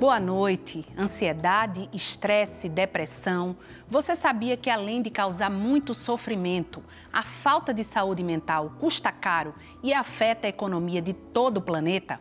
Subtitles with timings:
[0.00, 0.82] Boa noite.
[0.96, 3.54] Ansiedade, estresse, depressão.
[3.86, 9.54] Você sabia que além de causar muito sofrimento, a falta de saúde mental custa caro
[9.82, 12.18] e afeta a economia de todo o planeta?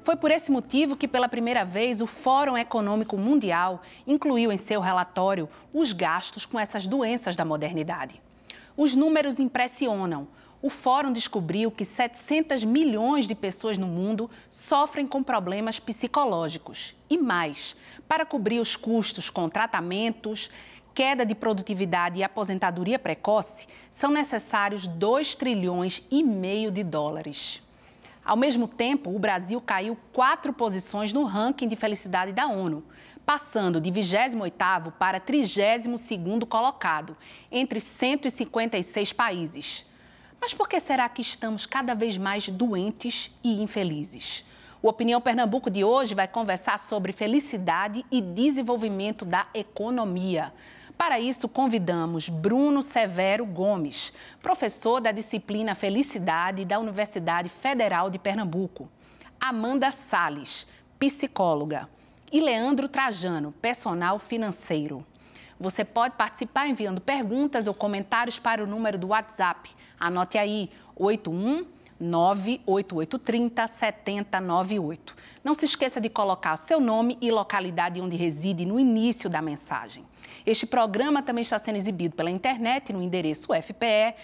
[0.00, 4.80] Foi por esse motivo que, pela primeira vez, o Fórum Econômico Mundial incluiu em seu
[4.80, 8.18] relatório os gastos com essas doenças da modernidade.
[8.74, 10.26] Os números impressionam
[10.62, 16.94] o fórum descobriu que 700 milhões de pessoas no mundo sofrem com problemas psicológicos.
[17.08, 17.74] E mais,
[18.06, 20.50] para cobrir os custos com tratamentos,
[20.94, 27.62] queda de produtividade e aposentadoria precoce, são necessários 2 trilhões e meio de dólares.
[28.22, 32.84] Ao mesmo tempo, o Brasil caiu quatro posições no ranking de felicidade da ONU,
[33.24, 37.16] passando de 28º para 32º colocado,
[37.50, 39.86] entre 156 países.
[40.40, 44.44] Mas por que será que estamos cada vez mais doentes e infelizes?
[44.82, 50.50] O Opinião Pernambuco de hoje vai conversar sobre felicidade e desenvolvimento da economia.
[50.96, 58.88] Para isso, convidamos Bruno Severo Gomes, professor da disciplina Felicidade da Universidade Federal de Pernambuco,
[59.38, 60.66] Amanda Sales,
[60.98, 61.86] psicóloga,
[62.32, 65.04] e Leandro Trajano, personal financeiro.
[65.60, 69.70] Você pode participar enviando perguntas ou comentários para o número do WhatsApp.
[70.00, 71.66] Anote aí, 81
[72.00, 75.14] 98830 7098.
[75.44, 80.06] Não se esqueça de colocar seu nome e localidade onde reside no início da mensagem.
[80.46, 84.16] Este programa também está sendo exibido pela internet no endereço ufpe.br/ntvru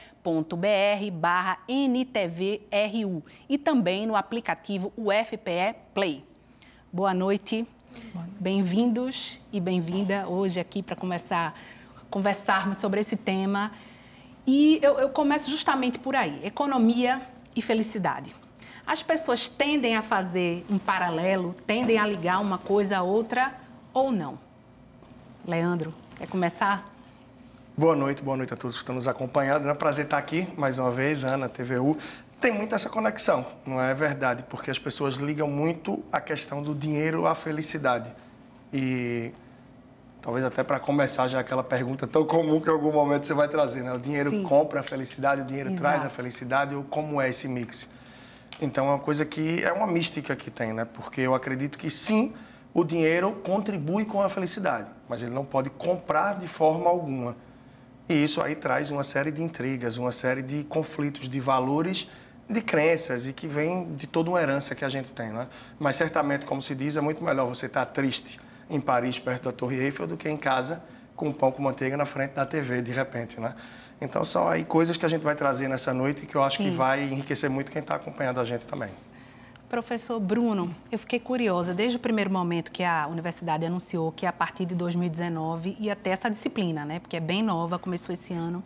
[3.46, 6.24] e também no aplicativo UFPE Play.
[6.90, 7.66] Boa noite.
[8.40, 11.54] Bem-vindos e bem-vinda hoje aqui para começar
[12.10, 13.70] conversarmos sobre esse tema.
[14.46, 17.20] E eu, eu começo justamente por aí: economia
[17.54, 18.34] e felicidade.
[18.86, 23.52] As pessoas tendem a fazer um paralelo, tendem a ligar uma coisa a outra
[23.92, 24.38] ou não?
[25.46, 26.84] Leandro, quer começar?
[27.76, 29.68] Boa noite, boa noite a todos que estão nos acompanhando.
[29.68, 31.98] É um prazer estar aqui mais uma vez, Ana, TVU
[32.46, 34.44] tem muito essa conexão, não é verdade?
[34.44, 38.08] Porque as pessoas ligam muito a questão do dinheiro à felicidade.
[38.72, 39.32] E
[40.22, 43.48] talvez até para começar já aquela pergunta tão comum que em algum momento você vai
[43.48, 43.92] trazer, né?
[43.92, 44.44] O dinheiro Sim.
[44.44, 45.82] compra a felicidade, o dinheiro Exato.
[45.82, 47.90] traz a felicidade, ou como é esse mix?
[48.62, 50.84] Então é uma coisa que é uma mística que tem, né?
[50.84, 52.32] Porque eu acredito que sim,
[52.72, 57.34] o dinheiro contribui com a felicidade, mas ele não pode comprar de forma alguma.
[58.08, 62.08] E isso aí traz uma série de intrigas, uma série de conflitos de valores
[62.48, 65.48] de crenças e que vem de toda uma herança que a gente tem, né?
[65.78, 68.38] Mas certamente, como se diz, é muito melhor você estar triste
[68.70, 70.82] em Paris, perto da Torre Eiffel, do que em casa
[71.16, 73.54] com pão com manteiga na frente da TV, de repente, né?
[74.00, 76.64] Então são aí coisas que a gente vai trazer nessa noite que eu acho Sim.
[76.64, 78.90] que vai enriquecer muito quem está acompanhando a gente também.
[79.68, 84.32] Professor Bruno, eu fiquei curiosa desde o primeiro momento que a universidade anunciou que a
[84.32, 87.00] partir de 2019 ia ter essa disciplina, né?
[87.00, 88.62] Porque é bem nova, começou esse ano.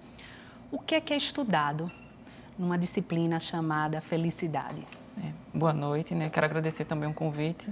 [0.70, 1.90] O que é que é estudado
[2.60, 4.86] numa disciplina chamada Felicidade.
[5.24, 6.28] É, boa noite, né?
[6.28, 7.70] Quero agradecer também o convite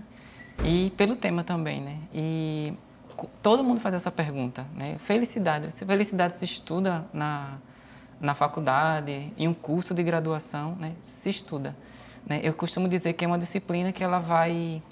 [0.64, 1.98] e pelo tema também, né?
[2.12, 2.72] E
[3.42, 4.96] todo mundo faz essa pergunta, né?
[4.98, 7.58] Felicidade, se felicidade se estuda na
[8.20, 10.92] na faculdade, em um curso de graduação, né?
[11.04, 11.76] Se estuda.
[12.26, 12.40] Né?
[12.42, 14.82] Eu costumo dizer que é uma disciplina que ela vai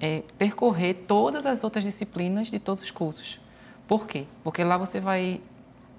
[0.00, 3.40] é, percorrer todas as outras disciplinas de todos os cursos.
[3.88, 4.26] Por quê?
[4.42, 5.40] Porque lá você vai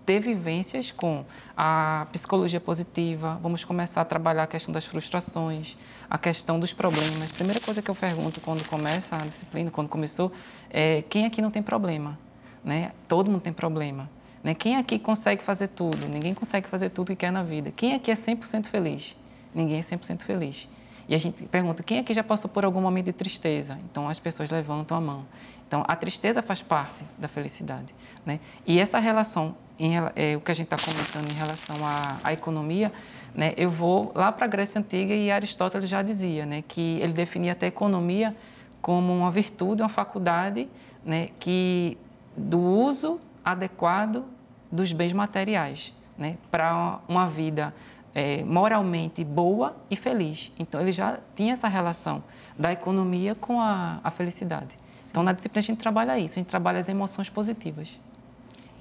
[0.06, 1.26] ter vivências com
[1.58, 5.76] a psicologia positiva, vamos começar a trabalhar a questão das frustrações,
[6.10, 7.32] a questão dos problemas.
[7.32, 10.32] Primeira coisa que eu pergunto quando começa a disciplina, quando começou,
[10.70, 12.18] é quem aqui não tem problema?
[12.64, 12.92] Né?
[13.08, 14.10] Todo mundo tem problema.
[14.44, 14.54] Né?
[14.54, 16.08] Quem aqui consegue fazer tudo?
[16.08, 17.72] Ninguém consegue fazer tudo que quer na vida.
[17.72, 19.16] Quem aqui é 100% feliz?
[19.54, 20.68] Ninguém é 100% feliz.
[21.08, 23.78] E a gente pergunta, quem aqui já passou por algum momento de tristeza?
[23.86, 25.26] Então, as pessoas levantam a mão.
[25.68, 27.94] Então, a tristeza faz parte da felicidade.
[28.26, 28.40] Né?
[28.66, 32.34] E essa relação, em, é, o que a gente está comentando em relação à, à
[32.34, 32.92] economia,
[33.34, 37.14] né, eu vou lá para a Grécia Antiga e Aristóteles já dizia né, que ele
[37.14, 38.36] definia até a economia
[38.82, 40.70] como uma virtude, uma faculdade
[41.04, 41.98] né, que,
[42.36, 44.24] do uso adequado
[44.72, 47.74] dos bens materiais né, para uma vida
[48.14, 50.52] é, moralmente boa e feliz.
[50.58, 52.24] Então, ele já tinha essa relação
[52.58, 54.78] da economia com a, a felicidade.
[55.10, 58.00] Então, na disciplina, a gente trabalha isso, a gente trabalha as emoções positivas.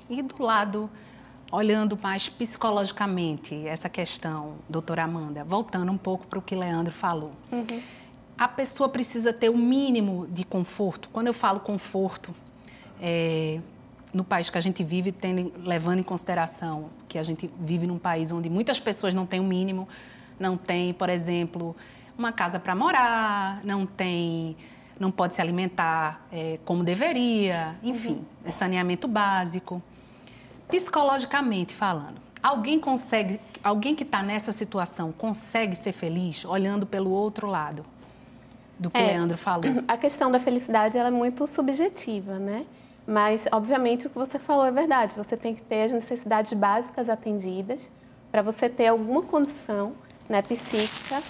[0.09, 0.91] E do lado,
[1.51, 7.33] olhando mais psicologicamente essa questão, doutora Amanda, voltando um pouco para o que Leandro falou.
[7.51, 7.81] Uhum.
[8.37, 11.09] A pessoa precisa ter o mínimo de conforto.
[11.13, 12.35] Quando eu falo conforto,
[13.01, 13.61] é,
[14.13, 17.99] no país que a gente vive, tendo, levando em consideração que a gente vive num
[17.99, 19.89] país onde muitas pessoas não têm o mínimo,
[20.39, 21.77] não tem, por exemplo,
[22.19, 24.57] uma casa para morar, não tem
[24.99, 28.25] não pode se alimentar é, como deveria, enfim, uhum.
[28.45, 29.83] é saneamento básico.
[30.69, 37.47] Psicologicamente falando, alguém consegue, alguém que está nessa situação consegue ser feliz olhando pelo outro
[37.47, 37.85] lado
[38.79, 39.65] do que é, Leandro falou?
[39.87, 42.67] A questão da felicidade é muito subjetiva, né?
[43.07, 45.13] Mas, obviamente, o que você falou é verdade.
[45.17, 47.93] Você tem que ter as necessidades básicas atendidas
[48.33, 49.93] para você ter alguma condição
[50.29, 51.23] né, psíquica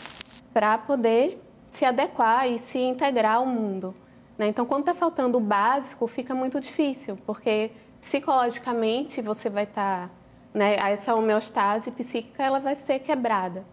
[0.53, 3.93] para poder se adequar e se integrar ao mundo.
[4.39, 4.49] Né?
[4.49, 7.73] Então, quando está faltando o básico, fica muito difícil, porque
[8.05, 10.11] psicologicamente você vai estar, tá,
[10.53, 13.65] né, essa homeostase psíquica ela vai ser quebrada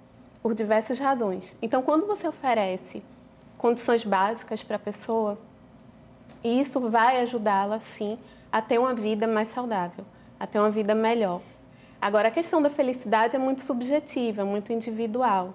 [0.42, 1.58] por diversas razões.
[1.62, 3.04] Então, quando você oferece
[3.58, 5.38] condições básicas para a pessoa,
[6.44, 8.18] isso vai ajudá-la, sim,
[8.52, 10.06] a ter uma vida mais saudável,
[10.40, 11.42] a ter uma vida melhor.
[12.02, 15.54] Agora, a questão da felicidade é muito subjetiva, muito individual.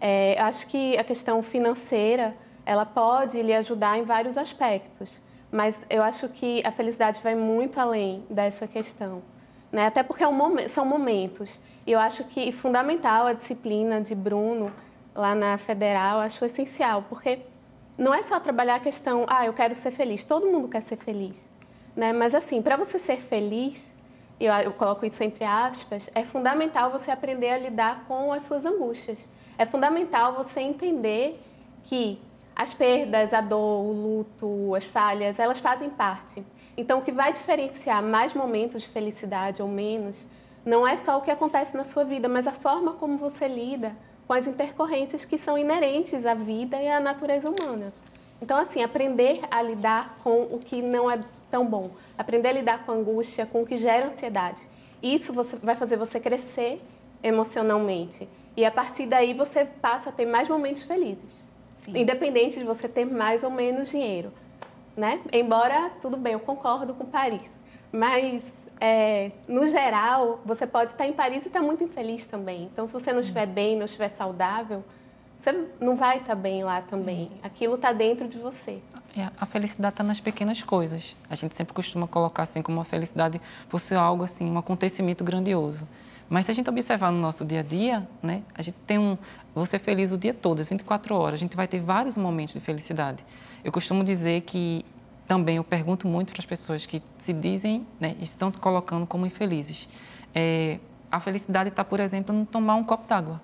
[0.00, 2.34] É, acho que a questão financeira,
[2.64, 5.20] ela pode lhe ajudar em vários aspectos,
[5.52, 9.22] mas eu acho que a felicidade vai muito além dessa questão.
[9.70, 9.86] Né?
[9.86, 11.60] Até porque é um são momentos.
[11.86, 14.72] E eu acho que fundamental a disciplina de Bruno,
[15.14, 17.40] lá na Federal, acho essencial, porque
[17.98, 20.24] não é só trabalhar a questão, ah, eu quero ser feliz.
[20.24, 21.46] Todo mundo quer ser feliz.
[21.94, 22.14] Né?
[22.14, 23.94] Mas, assim, para você ser feliz,
[24.40, 28.64] eu, eu coloco isso entre aspas, é fundamental você aprender a lidar com as suas
[28.64, 29.28] angústias.
[29.58, 31.38] É fundamental você entender
[31.84, 32.18] que
[32.54, 36.44] as perdas, a dor, o luto, as falhas, elas fazem parte.
[36.76, 40.26] Então, o que vai diferenciar mais momentos de felicidade ou menos
[40.64, 43.92] não é só o que acontece na sua vida, mas a forma como você lida
[44.26, 47.92] com as intercorrências que são inerentes à vida e à natureza humana.
[48.40, 51.18] Então, assim, aprender a lidar com o que não é
[51.50, 54.62] tão bom, aprender a lidar com a angústia, com o que gera ansiedade.
[55.02, 56.80] Isso você, vai fazer você crescer
[57.22, 58.28] emocionalmente.
[58.56, 61.42] E a partir daí você passa a ter mais momentos felizes.
[61.72, 61.98] Sim.
[61.98, 64.32] Independente de você ter mais ou menos dinheiro.
[64.96, 65.20] Né?
[65.32, 67.60] Embora, tudo bem, eu concordo com Paris.
[67.90, 72.68] Mas é, no geral, você pode estar em Paris e estar muito infeliz também.
[72.72, 74.84] Então, se você não estiver bem, não estiver saudável,
[75.38, 77.30] você não vai estar bem lá também.
[77.42, 78.80] Aquilo está dentro de você.
[79.16, 81.16] É, a felicidade está nas pequenas coisas.
[81.28, 85.86] A gente sempre costuma colocar assim como a felicidade fosse algo assim, um acontecimento grandioso.
[86.32, 89.18] Mas se a gente observar no nosso dia a dia, né, a gente tem um,
[89.54, 91.34] vou ser feliz o dia todo, as 24 horas.
[91.34, 93.22] A gente vai ter vários momentos de felicidade.
[93.62, 94.82] Eu costumo dizer que
[95.28, 99.90] também eu pergunto muito para as pessoas que se dizem, né, estão colocando como infelizes.
[100.34, 100.78] É,
[101.10, 103.38] a felicidade está, por exemplo, em tomar um copo d'água.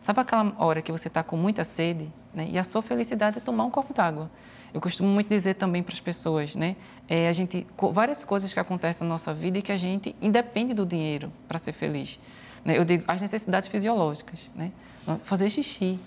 [0.00, 3.40] Sabe aquela hora que você está com muita sede né, e a sua felicidade é
[3.42, 4.30] tomar um copo d'água?
[4.72, 6.76] Eu costumo muito dizer também para as pessoas, né?
[7.08, 10.74] É, a gente, várias coisas que acontecem na nossa vida e que a gente independe
[10.74, 12.20] do dinheiro para ser feliz.
[12.64, 12.78] Né?
[12.78, 14.70] Eu digo as necessidades fisiológicas, né?
[15.24, 15.98] Fazer xixi,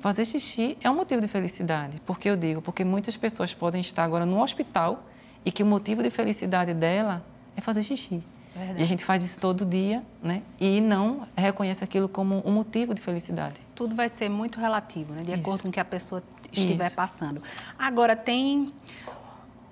[0.00, 2.00] Fazer xixi é um motivo de felicidade.
[2.04, 2.60] Por que eu digo?
[2.60, 5.04] Porque muitas pessoas podem estar agora no hospital
[5.44, 7.24] e que o motivo de felicidade dela
[7.56, 8.22] é fazer xixi.
[8.54, 8.80] Verdade.
[8.80, 10.42] E a gente faz isso todo dia, né?
[10.60, 13.60] E não reconhece aquilo como um motivo de felicidade.
[13.74, 15.22] Tudo vai ser muito relativo, né?
[15.22, 15.40] De isso.
[15.40, 16.96] acordo com o que a pessoa estiver isso.
[16.96, 17.42] passando.
[17.78, 18.72] Agora, tem.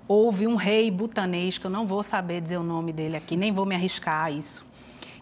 [0.07, 3.51] Houve um rei butanês, que eu não vou saber dizer o nome dele aqui, nem
[3.51, 4.65] vou me arriscar a isso,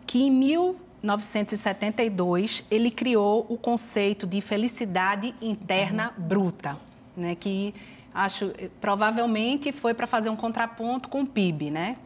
[0.06, 6.78] que em mil 1972, ele criou o conceito de felicidade interna bruta,
[7.16, 7.74] né, que
[8.14, 11.98] acho provavelmente foi para fazer um contraponto com o PIB, né,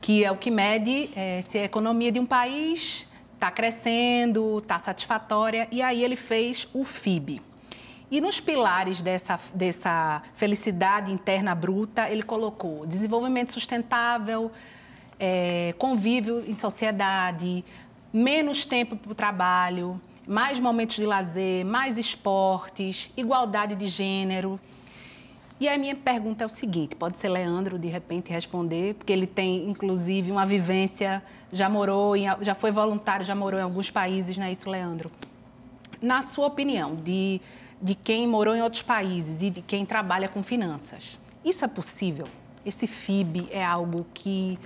[0.00, 4.78] que é o que mede é, se a economia de um país está crescendo, está
[4.78, 7.42] satisfatória, e aí ele fez o FIB.
[8.14, 14.52] E nos pilares dessa, dessa felicidade interna bruta, ele colocou desenvolvimento sustentável,
[15.18, 17.64] é, convívio em sociedade,
[18.12, 24.60] menos tempo para o trabalho, mais momentos de lazer, mais esportes, igualdade de gênero.
[25.58, 29.26] E a minha pergunta é o seguinte: pode ser Leandro de repente responder, porque ele
[29.26, 34.36] tem inclusive uma vivência, já morou, em, já foi voluntário, já morou em alguns países,
[34.36, 35.10] não é isso, Leandro?
[36.00, 37.40] Na sua opinião, de,
[37.84, 42.26] de quem morou em outros países e de quem trabalha com finanças, isso é possível?
[42.64, 44.58] Esse FIB é algo que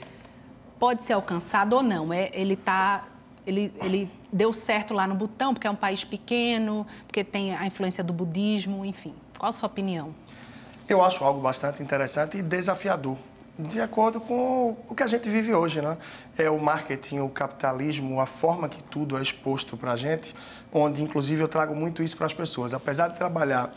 [0.79, 2.13] pode ser alcançado ou não?
[2.13, 3.05] É, ele está
[3.45, 7.67] ele, ele deu certo lá no Butão, porque é um país pequeno, porque tem a
[7.67, 9.13] influência do budismo, enfim.
[9.37, 10.15] Qual a sua opinião?
[10.89, 13.17] Eu acho algo bastante interessante e desafiador,
[13.59, 15.99] de acordo com o que a gente vive hoje, né?
[16.37, 20.35] É o marketing, o capitalismo, a forma que tudo é exposto para a gente,
[20.73, 22.75] onde inclusive eu trago muito isso para as pessoas.
[22.75, 23.73] Apesar de trabalhar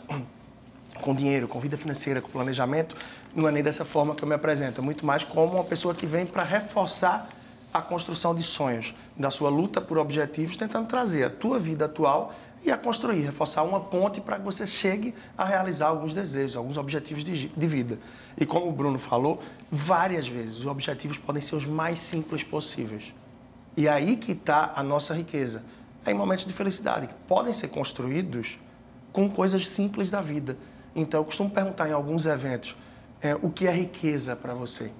[1.00, 2.96] com dinheiro, com vida financeira, com planejamento,
[3.34, 5.94] não é nem dessa forma que eu me apresento, é muito mais como uma pessoa
[5.94, 7.28] que vem para reforçar
[7.72, 12.34] a construção de sonhos, da sua luta por objetivos, tentando trazer a tua vida atual
[12.64, 16.76] e a construir, reforçar uma ponte para que você chegue a realizar alguns desejos, alguns
[16.76, 17.98] objetivos de, de vida.
[18.38, 23.14] E como o Bruno falou, várias vezes os objetivos podem ser os mais simples possíveis.
[23.76, 25.64] E aí que está a nossa riqueza.
[26.04, 28.58] É em momentos de felicidade, que podem ser construídos
[29.12, 30.56] com coisas simples da vida.
[30.94, 32.76] Então, eu costumo perguntar em alguns eventos
[33.20, 34.90] é, o que é riqueza para você.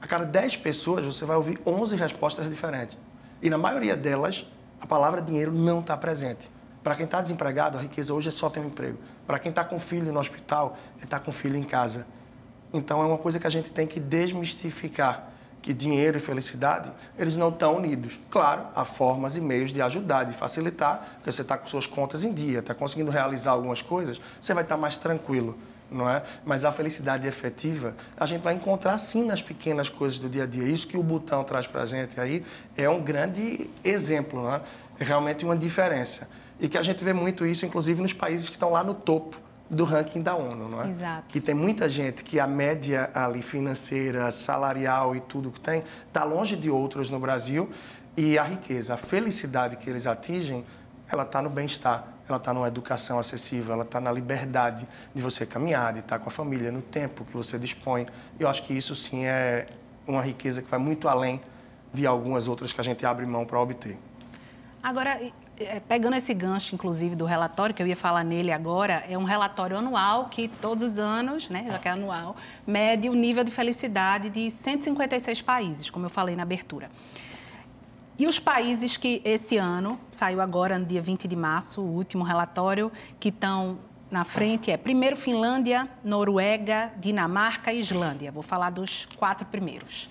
[0.00, 2.98] A cada 10 pessoas, você vai ouvir 11 respostas diferentes.
[3.40, 4.46] E na maioria delas,
[4.80, 6.50] a palavra dinheiro não está presente.
[6.82, 8.98] Para quem está desempregado, a riqueza hoje é só ter um emprego.
[9.26, 12.06] Para quem está com filho no hospital, é estar tá com filho em casa.
[12.72, 15.30] Então, é uma coisa que a gente tem que desmistificar
[15.62, 18.18] que dinheiro e felicidade, eles não estão unidos.
[18.30, 22.24] Claro, há formas e meios de ajudar, de facilitar, porque você está com suas contas
[22.24, 25.56] em dia, está conseguindo realizar algumas coisas, você vai estar tá mais tranquilo
[25.90, 26.22] não é?
[26.44, 30.46] Mas a felicidade efetiva a gente vai encontrar sim nas pequenas coisas do dia a
[30.46, 30.64] dia.
[30.64, 32.44] Isso que o botão traz para a gente aí
[32.76, 34.60] é um grande exemplo, não é?
[35.00, 36.28] é realmente uma diferença.
[36.60, 39.47] E que a gente vê muito isso, inclusive, nos países que estão lá no topo
[39.70, 40.88] do ranking da ONU, não é?
[40.88, 41.28] Exato.
[41.28, 46.24] Que tem muita gente que a média ali financeira, salarial e tudo que tem está
[46.24, 47.70] longe de outros no Brasil
[48.16, 50.64] e a riqueza, a felicidade que eles atingem,
[51.10, 55.46] ela está no bem-estar, ela está numa educação acessível, ela está na liberdade de você
[55.46, 58.06] caminhar, de estar com a família, no tempo que você dispõe.
[58.38, 59.68] E eu acho que isso sim é
[60.06, 61.40] uma riqueza que vai muito além
[61.92, 63.98] de algumas outras que a gente abre mão para obter.
[64.82, 65.18] Agora,
[65.88, 69.76] pegando esse gancho, inclusive, do relatório, que eu ia falar nele agora, é um relatório
[69.76, 72.36] anual que todos os anos, né, já que é anual,
[72.66, 76.90] mede o nível de felicidade de 156 países, como eu falei na abertura.
[78.18, 82.24] E os países que esse ano, saiu agora no dia 20 de março, o último
[82.24, 83.78] relatório, que estão
[84.10, 88.32] na frente é primeiro Finlândia, Noruega, Dinamarca e Islândia.
[88.32, 90.08] Vou falar dos quatro primeiros.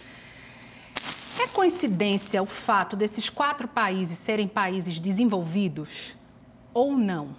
[1.39, 6.15] É coincidência o fato desses quatro países serem países desenvolvidos
[6.74, 7.29] ou não?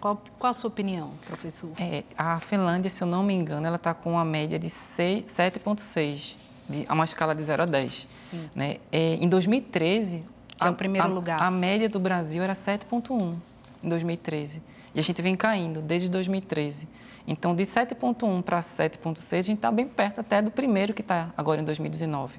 [0.00, 1.70] Qual, qual a sua opinião, professor?
[1.78, 6.34] É, a Finlândia, se eu não me engano, ela está com uma média de 7,6
[6.68, 8.06] de, a uma escala de 0 a 10.
[8.18, 8.50] Sim.
[8.54, 8.78] Né?
[8.92, 10.20] É, em 2013...
[10.56, 11.42] Que a, é o primeiro a, lugar.
[11.42, 13.34] A média do Brasil era 7,1
[13.82, 14.62] em 2013.
[14.94, 16.88] E a gente vem caindo desde 2013.
[17.26, 21.30] Então, de 7,1 para 7,6, a gente está bem perto até do primeiro que está
[21.36, 22.38] agora em 2019.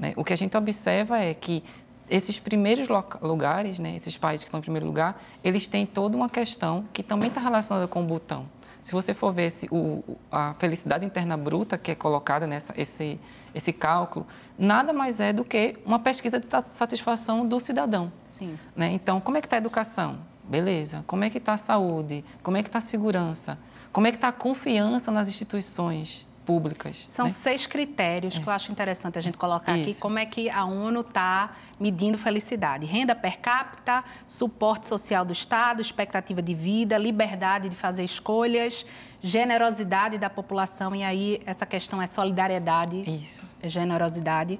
[0.00, 0.14] Né?
[0.16, 1.62] O que a gente observa é que
[2.08, 2.88] esses primeiros
[3.20, 7.02] lugares, né, esses países que estão em primeiro lugar, eles têm toda uma questão que
[7.02, 8.46] também está relacionada com o botão.
[8.82, 10.02] Se você for ver esse, o,
[10.32, 13.20] a felicidade interna bruta que é colocada nessa esse,
[13.54, 14.26] esse cálculo,
[14.58, 18.10] nada mais é do que uma pesquisa de satisfação do cidadão.
[18.24, 18.58] Sim.
[18.74, 18.90] Né?
[18.92, 20.18] Então, como é que está a educação?
[20.44, 21.04] Beleza.
[21.06, 22.24] Como é que está a saúde?
[22.42, 23.58] Como é que está a segurança?
[23.92, 26.26] Como é que está a confiança nas instituições?
[26.44, 27.04] Públicas.
[27.06, 27.30] São né?
[27.30, 28.40] seis critérios é.
[28.40, 29.90] que eu acho interessante a gente colocar Isso.
[29.90, 32.86] aqui, como é que a ONU está medindo felicidade.
[32.86, 38.84] Renda per capita, suporte social do Estado, expectativa de vida, liberdade de fazer escolhas,
[39.22, 43.56] generosidade da população, e aí essa questão é solidariedade, Isso.
[43.64, 44.58] generosidade,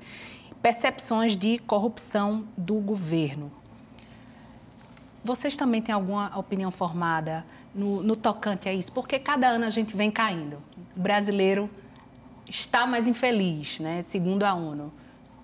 [0.61, 3.60] percepções de corrupção do governo.
[5.23, 8.91] Vocês também têm alguma opinião formada no, no, tocante a isso?
[8.93, 10.57] Porque cada ano a gente vem caindo.
[10.97, 11.69] O brasileiro
[12.49, 14.03] está mais infeliz, né?
[14.03, 14.91] segundo a ONU.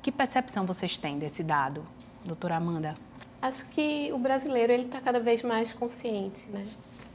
[0.01, 1.85] Que percepção vocês têm desse dado,
[2.25, 2.95] doutora Amanda?
[3.43, 6.67] Acho que o brasileiro ele está cada vez mais consciente né?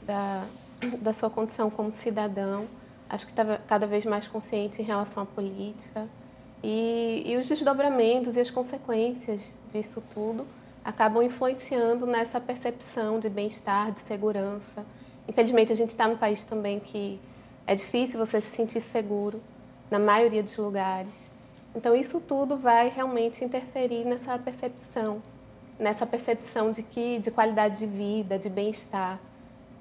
[0.06, 0.44] da,
[1.00, 2.68] da sua condição como cidadão.
[3.10, 6.08] Acho que está cada vez mais consciente em relação à política.
[6.62, 10.46] E, e os desdobramentos e as consequências disso tudo
[10.84, 14.84] acabam influenciando nessa percepção de bem-estar, de segurança.
[15.28, 17.20] Infelizmente, a gente está num país também que
[17.66, 19.40] é difícil você se sentir seguro
[19.90, 21.30] na maioria dos lugares.
[21.74, 25.22] Então, isso tudo vai realmente interferir nessa percepção,
[25.78, 29.18] nessa percepção de que de qualidade de vida, de bem-estar.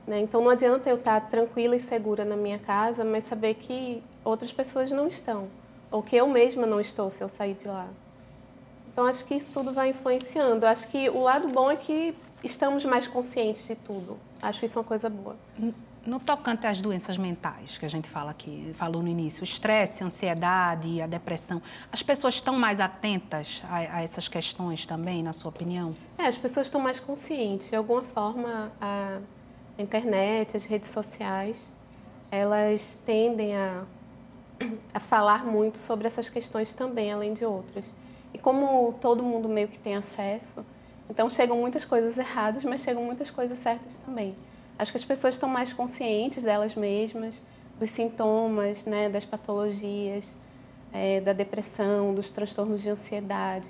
[0.05, 0.19] Né?
[0.19, 4.51] Então, não adianta eu estar tranquila e segura na minha casa, mas saber que outras
[4.53, 5.47] pessoas não estão,
[5.89, 7.87] ou que eu mesma não estou se eu sair de lá.
[8.91, 10.65] Então, acho que isso tudo vai influenciando.
[10.65, 14.17] Acho que o lado bom é que estamos mais conscientes de tudo.
[14.41, 15.35] Acho isso uma coisa boa.
[16.05, 20.03] No tocante às doenças mentais, que a gente fala aqui, falou no início, o estresse,
[20.03, 25.31] a ansiedade, a depressão, as pessoas estão mais atentas a, a, essas questões também, na
[25.31, 25.95] sua opinião?
[26.17, 27.69] É, as pessoas estão mais conscientes.
[27.69, 29.19] De alguma forma, a
[29.77, 31.57] internet, as redes sociais,
[32.31, 33.83] elas tendem a,
[34.93, 37.93] a falar muito sobre essas questões também, além de outras.
[38.33, 40.65] E como todo mundo meio que tem acesso,
[41.09, 44.35] então chegam muitas coisas erradas, mas chegam muitas coisas certas também.
[44.79, 47.41] Acho que as pessoas estão mais conscientes delas mesmas,
[47.79, 50.35] dos sintomas, né, das patologias,
[50.93, 53.69] é, da depressão, dos transtornos de ansiedade.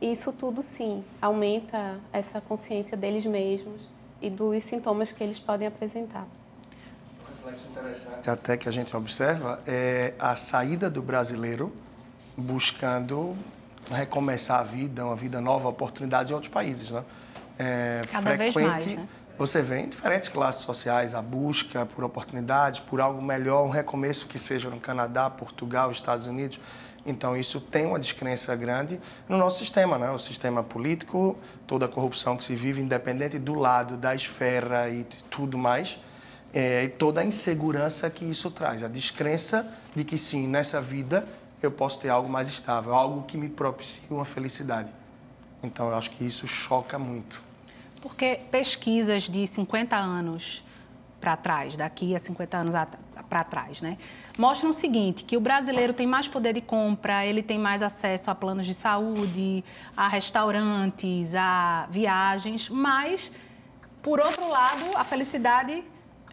[0.00, 3.88] E isso tudo, sim, aumenta essa consciência deles mesmos
[4.20, 6.26] e dos sintomas que eles podem apresentar.
[7.20, 11.72] Um reflexo interessante até que a gente observa é a saída do brasileiro
[12.36, 13.36] buscando
[13.94, 17.04] recomeçar a vida, uma vida nova, oportunidades em outros países, né?
[17.58, 19.08] É Cada frequente, vez mais, né?
[19.38, 24.26] Você vê em diferentes classes sociais a busca por oportunidades, por algo melhor, um recomeço
[24.26, 26.60] que seja no Canadá, Portugal, Estados Unidos.
[27.04, 30.10] Então, isso tem uma descrença grande no nosso sistema, né?
[30.10, 35.04] o sistema político, toda a corrupção que se vive, independente do lado da esfera e
[35.28, 35.98] tudo mais,
[36.54, 41.24] é, e toda a insegurança que isso traz, a descrença de que sim, nessa vida
[41.66, 44.92] eu posso ter algo mais estável, algo que me propicie uma felicidade.
[45.62, 47.42] Então, eu acho que isso choca muito.
[48.00, 50.64] Porque pesquisas de 50 anos
[51.20, 52.74] para trás, daqui a 50 anos
[53.28, 53.96] para trás, né?
[54.36, 58.28] Mostram o seguinte, que o brasileiro tem mais poder de compra, ele tem mais acesso
[58.28, 59.64] a planos de saúde,
[59.96, 63.30] a restaurantes, a viagens, mas,
[64.02, 65.84] por outro lado, a felicidade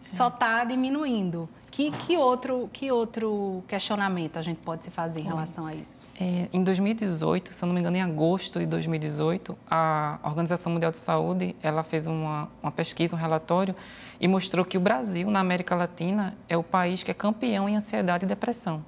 [0.08, 1.48] só está diminuindo.
[1.80, 6.04] Que, que, outro, que outro questionamento a gente pode se fazer em relação a isso?
[6.20, 10.92] É, em 2018, se eu não me engano, em agosto de 2018, a Organização Mundial
[10.92, 13.74] de Saúde ela fez uma, uma pesquisa, um relatório,
[14.20, 17.76] e mostrou que o Brasil, na América Latina, é o país que é campeão em
[17.76, 18.84] ansiedade e depressão.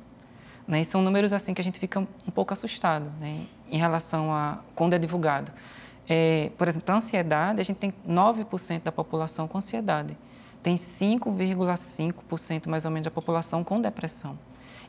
[0.69, 0.83] Né?
[0.83, 3.41] E são números assim que a gente fica um pouco assustado né?
[3.71, 5.51] em relação a quando é divulgado.
[6.07, 10.15] É, por exemplo, a ansiedade, a gente tem 9% da população com ansiedade
[10.63, 14.39] tem 5,5% mais ou menos da população com depressão.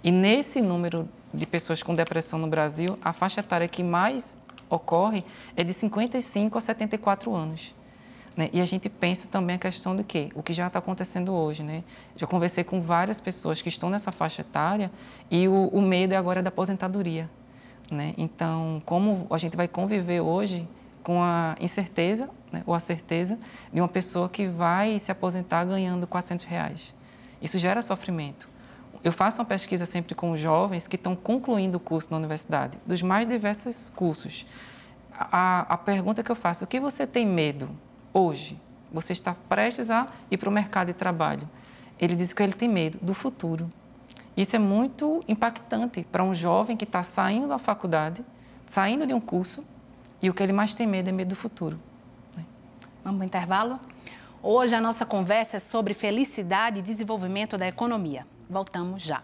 [0.04, 4.38] E nesse número de pessoas com depressão no Brasil, a faixa etária que mais
[4.70, 5.24] ocorre
[5.56, 7.74] é de 55 a 74 anos.
[8.36, 8.50] Né?
[8.52, 10.30] E a gente pensa também a questão do quê?
[10.36, 11.64] O que já está acontecendo hoje.
[11.64, 11.84] Né?
[12.16, 14.92] Já conversei com várias pessoas que estão nessa faixa etária
[15.30, 17.30] e o, o medo é agora da aposentadoria.
[17.92, 18.14] Né?
[18.18, 20.68] Então, como a gente vai conviver hoje
[21.04, 23.38] com a incerteza né, ou a certeza
[23.72, 26.94] de uma pessoa que vai se aposentar ganhando 400 reais.
[27.42, 28.48] Isso gera sofrimento.
[29.04, 33.02] Eu faço uma pesquisa sempre com jovens que estão concluindo o curso na universidade, dos
[33.02, 34.46] mais diversos cursos.
[35.12, 37.70] A, a pergunta que eu faço, o que você tem medo
[38.14, 38.58] hoje?
[38.92, 41.48] Você está prestes a ir para o mercado de trabalho.
[42.00, 43.70] Ele diz que ele tem medo do futuro.
[44.38, 48.24] Isso é muito impactante para um jovem que está saindo da faculdade,
[48.66, 49.64] saindo de um curso
[50.24, 51.78] e o que ele mais tem medo é medo do futuro.
[52.38, 52.46] Né?
[53.04, 53.80] Vamos para o intervalo?
[54.42, 58.26] Hoje a nossa conversa é sobre felicidade e desenvolvimento da economia.
[58.50, 59.22] Voltamos já.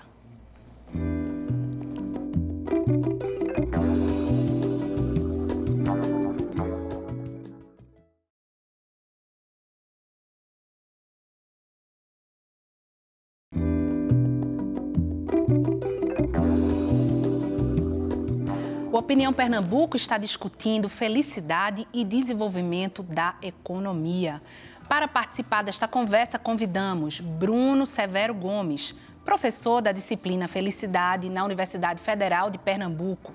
[19.09, 24.39] Opinião Pernambuco está discutindo felicidade e desenvolvimento da economia.
[24.87, 28.93] Para participar desta conversa, convidamos Bruno Severo Gomes,
[29.25, 33.33] professor da disciplina Felicidade na Universidade Federal de Pernambuco,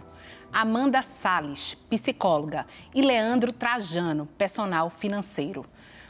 [0.53, 5.67] Amanda Sales, psicóloga, e Leandro Trajano, personal financeiro.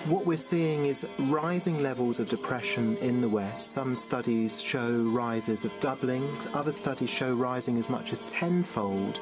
[0.07, 3.73] What we're seeing is rising levels of depression in the West.
[3.73, 9.21] Some studies show rises of doubling, other studies show rising as much as tenfold.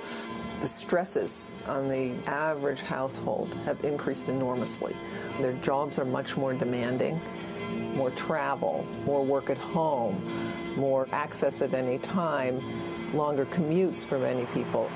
[0.61, 4.97] The stresses on the average household have increased enormously.
[5.41, 7.21] Their jobs are much more demanding,
[7.95, 10.21] more travel, more work at home,
[10.77, 12.61] more access at any time,
[13.15, 14.91] longer commutes for many people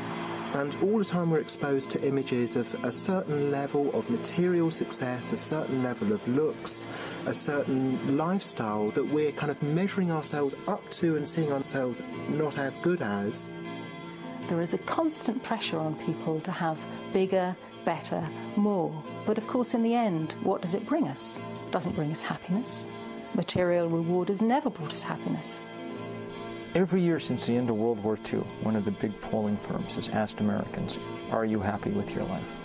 [0.57, 5.33] And all the time we're exposed to images of a certain level of material success,
[5.33, 6.87] a certain level of looks,
[7.27, 12.57] a certain lifestyle that we're kind of measuring ourselves up to and seeing ourselves not
[12.57, 13.51] as good as.
[14.49, 16.79] There is a constant pressure on people to have
[17.13, 19.05] bigger, better, more.
[19.27, 21.39] But of course, in the end, what does it bring us?
[21.67, 22.89] It doesn't bring us happiness.
[23.35, 25.61] Material reward has never brought us happiness.
[26.77, 29.95] Every year since the end of World War II, one of the big polling firms
[29.95, 30.99] has asked Americans,
[31.31, 32.61] Are you happy with your life?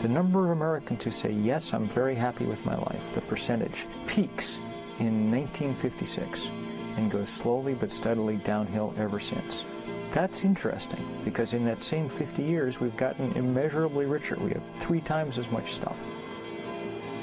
[0.00, 3.84] The number of Americans who say, Yes, I'm very happy with my life, the percentage,
[4.06, 4.60] peaks
[4.98, 6.50] in 1956
[6.96, 9.66] and goes slowly but steadily downhill ever since.
[10.10, 14.36] That's interesting because in that same 50 years, we've gotten immeasurably richer.
[14.40, 16.06] We have three times as much stuff.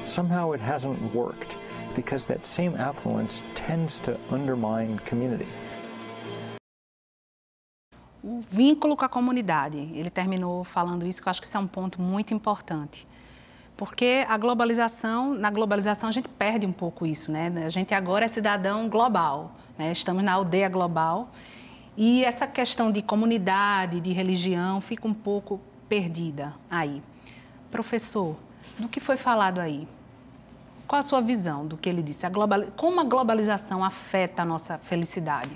[0.03, 1.57] Somehow it hasn't worked
[1.95, 5.47] because that same affluence tends to undermine community.
[8.23, 9.77] O vínculo com a comunidade.
[9.93, 13.07] Ele terminou falando isso, que eu acho que isso é um ponto muito importante.
[13.75, 17.51] Porque a globalização, na globalização a gente perde um pouco isso, né?
[17.65, 19.91] A gente agora é cidadão global, né?
[19.91, 21.31] estamos na aldeia global
[21.97, 27.01] e essa questão de comunidade, de religião fica um pouco perdida aí.
[27.69, 28.35] Professor,
[28.77, 29.87] do que foi falado aí?
[30.87, 32.25] Qual a sua visão do que ele disse?
[32.25, 32.63] A global...
[32.75, 35.51] Como a globalização afeta a nossa felicidade?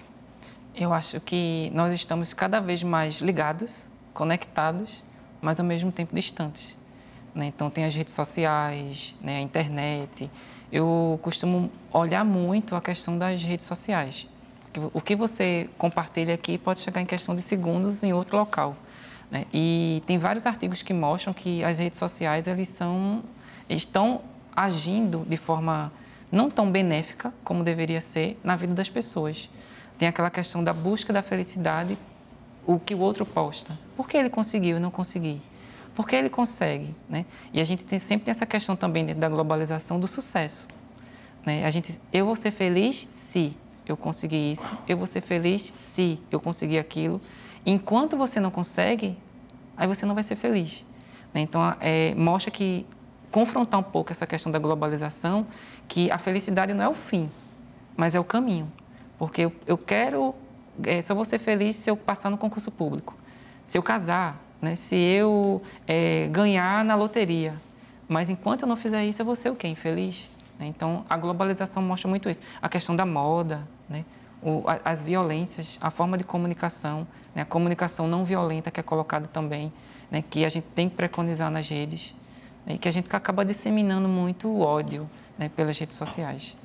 [0.78, 5.02] Eu acho que nós estamos cada vez mais ligados, conectados,
[5.42, 6.76] mas ao mesmo tempo distantes.
[7.34, 7.46] Né?
[7.46, 9.38] Então, tem as redes sociais, né?
[9.38, 10.30] a internet.
[10.70, 14.28] Eu costumo olhar muito a questão das redes sociais.
[14.94, 18.76] O que você compartilha aqui pode chegar em questão de segundos em outro local.
[19.32, 19.46] Né?
[19.54, 23.24] E tem vários artigos que mostram que as redes sociais eles são,
[23.70, 24.20] estão
[24.54, 25.90] agindo de forma
[26.30, 29.50] não tão benéfica como deveria ser na vida das pessoas.
[29.98, 31.98] Tem aquela questão da busca da felicidade,
[32.66, 33.78] o que o outro posta.
[33.96, 35.42] Por que ele conseguiu e não consegui?
[35.96, 36.94] Por que ele consegue?
[37.10, 37.26] Né?
[37.54, 40.68] E a gente tem, sempre tem essa questão também dentro da globalização do sucesso.
[41.46, 41.66] Né?
[41.66, 43.56] A gente, eu vou ser feliz se
[43.86, 47.22] eu conseguir isso, eu vou ser feliz se eu conseguir aquilo.
[47.66, 49.18] Enquanto você não consegue,
[49.78, 50.84] aí você não vai ser feliz.
[51.34, 51.42] Né?
[51.42, 52.86] Então, é, mostra que
[53.32, 55.46] confrontar um pouco essa questão da globalização,
[55.88, 57.30] que a felicidade não é o fim,
[57.96, 58.72] mas é o caminho.
[59.18, 60.36] Porque eu, eu quero,
[60.84, 63.16] é, só vou ser feliz se eu passar no concurso público,
[63.64, 64.76] se eu casar, né?
[64.76, 67.54] se eu é, ganhar na loteria.
[68.08, 69.68] Mas enquanto eu não fizer isso, eu vou ser o quê?
[69.68, 70.30] Infeliz?
[70.60, 70.68] Né?
[70.68, 72.42] Então, a globalização mostra muito isso.
[72.62, 74.06] A questão da moda, né?
[74.42, 77.42] o, a, as violências, a forma de comunicação, né?
[77.42, 79.72] a comunicação não violenta que é colocada também,
[80.12, 80.24] né?
[80.30, 82.16] que a gente tem que preconizar nas redes,
[82.66, 82.76] né?
[82.76, 85.50] e que a gente acaba disseminando muito o ódio né?
[85.50, 86.56] pelas redes sociais.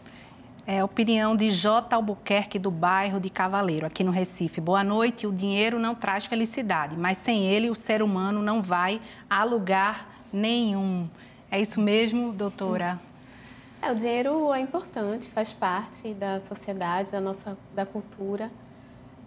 [0.72, 1.96] É a opinião de J.
[1.96, 4.60] Albuquerque, do bairro de Cavaleiro, aqui no Recife.
[4.60, 5.26] Boa noite.
[5.26, 10.22] O dinheiro não traz felicidade, mas sem ele o ser humano não vai a lugar
[10.32, 11.08] nenhum.
[11.50, 13.00] É isso mesmo, doutora?
[13.82, 18.48] É, o dinheiro é importante, faz parte da sociedade, da nossa da cultura.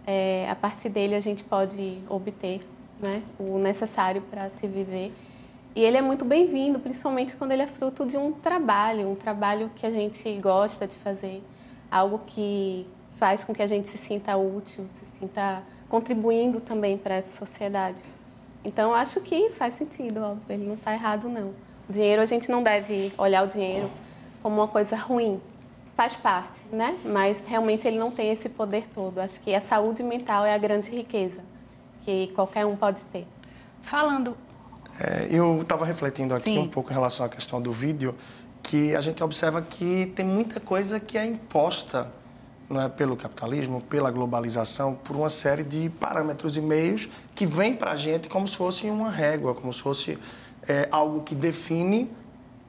[0.06, 2.62] É, a partir dele a gente pode obter
[2.98, 5.12] né, o necessário para se viver.
[5.76, 9.68] E ele é muito bem-vindo, principalmente quando ele é fruto de um trabalho, um trabalho
[9.74, 11.42] que a gente gosta de fazer,
[11.90, 17.16] algo que faz com que a gente se sinta útil, se sinta contribuindo também para
[17.16, 18.04] essa sociedade.
[18.64, 21.52] Então, acho que faz sentido, óbvio, ele não está errado, não.
[21.88, 23.90] O dinheiro, a gente não deve olhar o dinheiro
[24.42, 25.40] como uma coisa ruim.
[25.96, 26.96] Faz parte, né?
[27.04, 29.18] Mas realmente ele não tem esse poder todo.
[29.18, 31.40] Acho que a saúde mental é a grande riqueza
[32.04, 33.26] que qualquer um pode ter.
[33.82, 34.36] Falando
[35.00, 36.58] é, eu estava refletindo aqui Sim.
[36.58, 38.14] um pouco em relação à questão do vídeo,
[38.62, 42.10] que a gente observa que tem muita coisa que é imposta
[42.68, 47.76] não é, pelo capitalismo, pela globalização, por uma série de parâmetros e meios que vêm
[47.76, 50.18] para a gente como se fosse uma régua, como se fosse
[50.66, 52.10] é, algo que define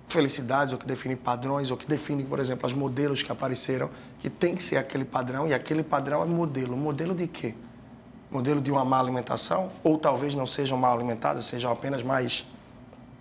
[0.08, 4.30] felicidades, ou que define padrões, ou que define, por exemplo, os modelos que apareceram, que
[4.30, 6.78] tem que ser aquele padrão, e aquele padrão é modelo.
[6.78, 7.56] Modelo de quê?
[8.30, 12.46] Modelo de uma má alimentação, ou talvez não sejam mal alimentadas, sejam apenas mais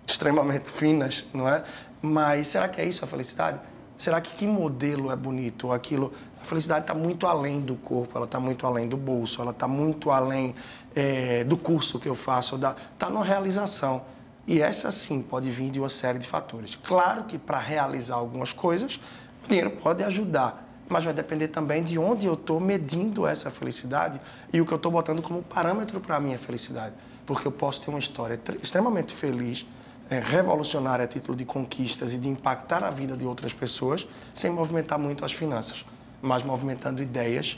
[0.05, 1.63] extremamente finas, não é?
[2.01, 3.59] Mas será que é isso a felicidade?
[3.97, 5.71] Será que que modelo é bonito?
[5.71, 9.51] Aquilo, a felicidade está muito além do corpo, ela está muito além do bolso, ela
[9.51, 10.53] está muito além
[10.93, 14.01] é, do curso que eu faço, está numa realização.
[14.45, 16.75] E essa sim pode vir de uma série de fatores.
[16.75, 18.99] Claro que para realizar algumas coisas,
[19.43, 24.19] o dinheiro pode ajudar, mas vai depender também de onde eu estou medindo essa felicidade
[24.53, 26.93] e o que eu estou botando como parâmetro para a minha felicidade.
[27.25, 29.65] Porque eu posso ter uma história extremamente feliz,
[30.09, 34.51] é, revolucionária a título de conquistas e de impactar a vida de outras pessoas, sem
[34.51, 35.85] movimentar muito as finanças,
[36.21, 37.57] mas movimentando ideias,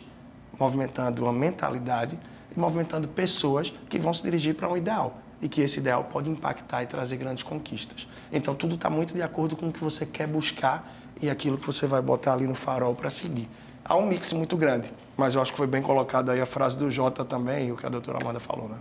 [0.57, 2.17] movimentando uma mentalidade,
[2.55, 6.29] e movimentando pessoas que vão se dirigir para um ideal e que esse ideal pode
[6.29, 8.07] impactar e trazer grandes conquistas.
[8.31, 11.65] Então tudo está muito de acordo com o que você quer buscar e aquilo que
[11.65, 13.47] você vai botar ali no farol para seguir.
[13.83, 16.77] Há um mix muito grande, mas eu acho que foi bem colocado aí a frase
[16.77, 18.79] do Jota também e o que a doutora Amanda falou, né?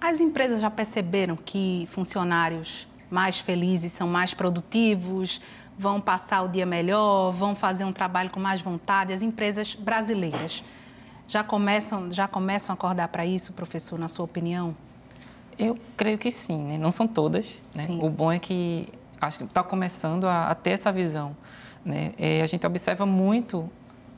[0.00, 5.40] As empresas já perceberam que funcionários mais felizes são mais produtivos,
[5.78, 9.12] vão passar o dia melhor, vão fazer um trabalho com mais vontade.
[9.12, 10.62] As empresas brasileiras
[11.28, 14.76] já começam, já começam a acordar para isso, professor, na sua opinião?
[15.58, 16.78] Eu creio que sim, né?
[16.78, 17.62] não são todas.
[17.74, 17.86] Né?
[18.00, 18.86] O bom é que
[19.20, 21.36] acho que está começando a, a, ter essa visão.
[21.84, 22.12] Né?
[22.18, 23.70] É, a gente observa muito,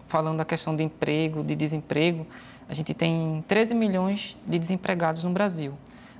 [0.07, 2.27] falando da questão de emprego, de desemprego,
[2.69, 5.73] a gente tem 13 milhões de desempregados no Brasil.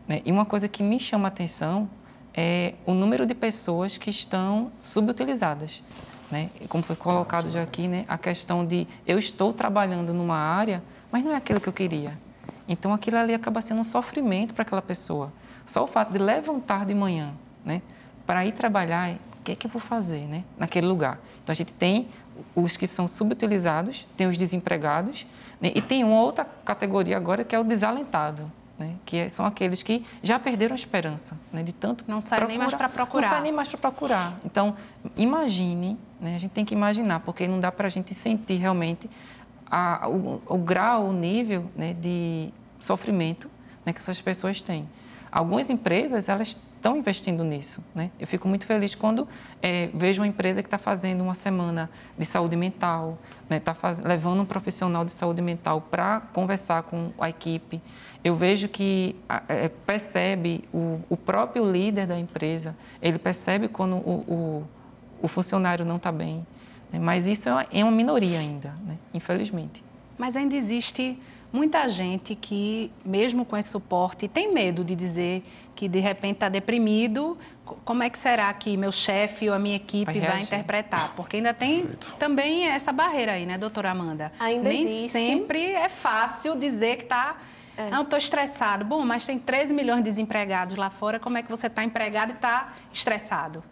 [0.07, 0.23] Né?
[0.25, 1.89] E uma coisa que me chama a atenção
[2.35, 5.83] é o número de pessoas que estão subutilizadas.
[6.31, 6.51] Né?
[6.69, 8.05] Como foi colocado já aqui, né?
[8.09, 12.13] a questão de eu estou trabalhando numa área, mas não é aquilo que eu queria.
[12.69, 15.33] Então aquilo ali acaba sendo um sofrimento para aquela pessoa.
[15.67, 17.31] Só o fato de levantar de manhã,
[17.65, 17.83] né?
[18.29, 20.45] Para ir trabalhar, o que é que eu vou fazer né?
[20.59, 21.19] naquele lugar?
[21.43, 22.07] Então a gente tem
[22.55, 25.27] os que são subutilizados, tem os desempregados,
[25.59, 25.73] né?
[25.75, 28.97] e tem uma outra categoria agora que é o desalentado né?
[29.07, 31.63] que são aqueles que já perderam a esperança né?
[31.63, 34.77] de tanto não sai nem mais para procurar não sai nem mais para procurar então
[35.17, 36.37] imagine né?
[36.37, 39.11] a gente tem que imaginar porque não dá para a gente sentir realmente
[39.69, 41.95] a, o, o, grau o nível né?
[41.95, 43.51] de sofrimento
[43.85, 43.93] né?
[43.93, 44.87] que essas pessoas têm
[45.33, 47.83] algumas empresas elas estão investindo nisso.
[47.95, 48.11] Né?
[48.19, 49.29] Eu fico muito feliz quando
[49.61, 53.19] é, vejo uma empresa que está fazendo uma semana de saúde mental,
[53.51, 53.97] está né?
[54.05, 57.81] levando um profissional de saúde mental para conversar com a equipe,
[58.25, 59.15] eu vejo que
[59.49, 64.65] é, percebe o, o, próprio líder da empresa, ele percebe quando o, o,
[65.23, 66.45] o funcionário não está bem.
[66.93, 66.99] Né?
[66.99, 68.97] Mas isso é, é uma minoria ainda, né?
[69.15, 69.85] infelizmente.
[70.17, 71.19] Mas ainda existe
[71.53, 75.43] muita gente que, mesmo com esse suporte, tem medo de dizer
[75.75, 77.39] que de repente está deprimido.
[77.85, 81.13] Como é que será que meu chefe ou a minha equipe vai, vai interpretar?
[81.15, 81.87] Porque ainda tem
[82.19, 84.33] também essa barreira aí, né, doutora Amanda?
[84.41, 85.11] Ainda Nem existe.
[85.11, 87.37] sempre é fácil dizer que está
[87.79, 87.91] é.
[87.91, 88.85] Não, estou estressado.
[88.85, 91.21] Bom, mas tem 13 milhões de desempregados lá fora.
[91.21, 93.63] Como é que você está empregado e está estressado?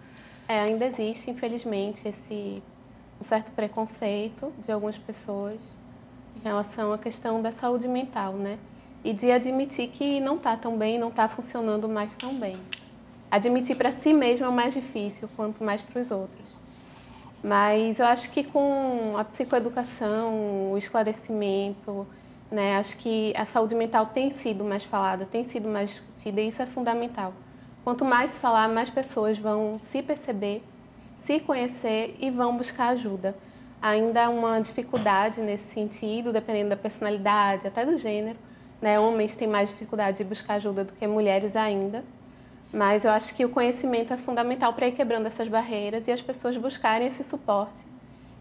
[0.47, 2.63] É, ainda existe, infelizmente, esse
[3.21, 5.57] um certo preconceito de algumas pessoas
[6.37, 8.59] em relação à questão da saúde mental, né?
[9.03, 12.55] E de admitir que não está tão bem, não está funcionando mais tão bem.
[13.31, 16.57] Admitir para si mesmo é mais difícil, quanto mais para os outros.
[17.43, 22.07] Mas eu acho que com a psicoeducação, o esclarecimento,
[22.51, 22.77] né?
[22.77, 26.63] Acho que a saúde mental tem sido mais falada, tem sido mais discutida e isso
[26.63, 27.33] é fundamental.
[27.85, 30.63] Quanto mais falar, mais pessoas vão se perceber,
[31.17, 33.37] se conhecer e vão buscar ajuda.
[33.81, 38.39] Ainda há uma dificuldade nesse sentido, dependendo da personalidade, até do gênero.
[38.81, 38.99] Né?
[38.99, 42.05] Homens têm mais dificuldade de buscar ajuda do que mulheres ainda.
[42.73, 46.21] Mas eu acho que o conhecimento é fundamental para ir quebrando essas barreiras e as
[46.21, 47.85] pessoas buscarem esse suporte,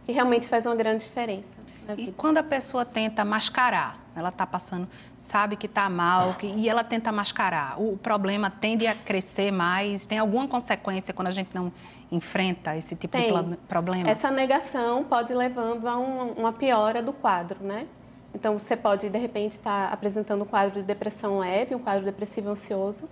[0.06, 1.54] que realmente faz uma grande diferença.
[1.98, 6.67] E quando a pessoa tenta mascarar, ela está passando, sabe que está mal, que, e
[6.67, 10.06] ela tenta mascarar, o problema tende a crescer mais?
[10.06, 11.71] Tem alguma consequência quando a gente não
[12.12, 13.32] enfrenta esse tipo Tem.
[13.32, 14.10] de problema?
[14.10, 17.88] Essa negação pode levando a uma, uma piora do quadro, né?
[18.34, 22.04] Então, você pode, de repente, estar tá apresentando um quadro de depressão leve, um quadro
[22.04, 23.10] depressivo ansioso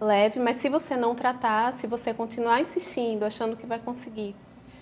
[0.00, 4.34] leve, mas se você não tratar, se você continuar insistindo, achando que vai conseguir,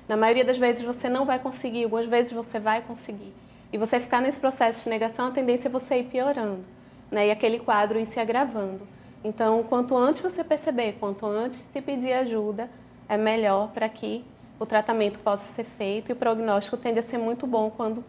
[0.09, 3.33] na maioria das vezes você não vai conseguir, algumas vezes você vai conseguir.
[3.73, 6.65] E você ficar nesse processo de negação, a tendência é você ir piorando,
[7.11, 7.29] né?
[7.29, 8.81] E aquele quadro ir se agravando.
[9.25, 12.69] Então, quanto antes você perceber, quanto antes se pedir ajuda,
[13.09, 14.25] é melhor para que
[14.59, 18.05] o tratamento possa ser feito e o prognóstico tende a ser muito bom quando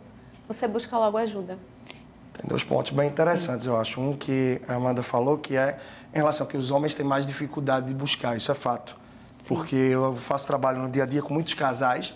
[0.47, 1.58] você busca logo ajuda.
[2.34, 3.69] Tem dois pontos bem interessantes, Sim.
[3.69, 4.01] eu acho.
[4.01, 5.79] Um que a Amanda falou, que é
[6.13, 8.97] em relação a que os homens têm mais dificuldade de buscar, isso é fato.
[9.47, 12.13] Porque eu faço trabalho no dia a dia com muitos casais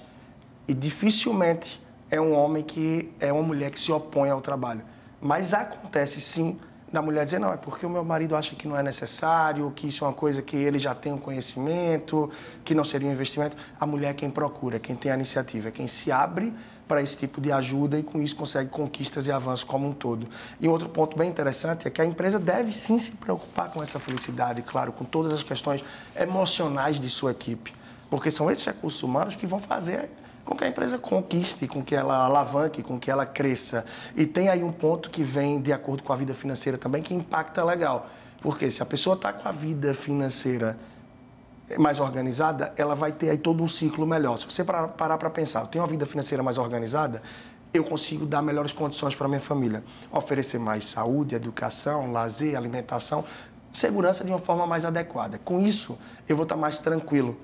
[0.67, 4.81] e dificilmente é um homem que é uma mulher que se opõe ao trabalho.
[5.19, 6.59] Mas acontece sim
[6.91, 9.87] da mulher dizer, não, é porque o meu marido acha que não é necessário, que
[9.87, 12.31] isso é uma coisa que ele já tem um conhecimento,
[12.63, 13.57] que não seria um investimento.
[13.79, 16.53] A mulher é quem procura, quem tem a iniciativa, é quem se abre
[16.87, 20.27] para esse tipo de ajuda e com isso consegue conquistas e avanços como um todo.
[20.61, 23.99] E outro ponto bem interessante é que a empresa deve sim se preocupar com essa
[23.99, 25.83] felicidade, claro, com todas as questões
[26.15, 27.75] emocionais de sua equipe,
[28.09, 30.09] porque são esses recursos humanos que vão fazer
[30.47, 33.85] com que a empresa conquiste, com que ela alavanque, com que ela cresça.
[34.15, 37.13] E tem aí um ponto que vem de acordo com a vida financeira também que
[37.13, 38.07] impacta legal.
[38.41, 40.77] Porque se a pessoa está com a vida financeira
[41.77, 44.37] mais organizada, ela vai ter aí todo um ciclo melhor.
[44.37, 47.21] Se você parar para pensar, eu tenho uma vida financeira mais organizada,
[47.73, 49.83] eu consigo dar melhores condições para minha família.
[50.09, 53.25] Oferecer mais saúde, educação, lazer, alimentação,
[53.69, 55.37] segurança de uma forma mais adequada.
[55.39, 57.37] Com isso, eu vou estar mais tranquilo.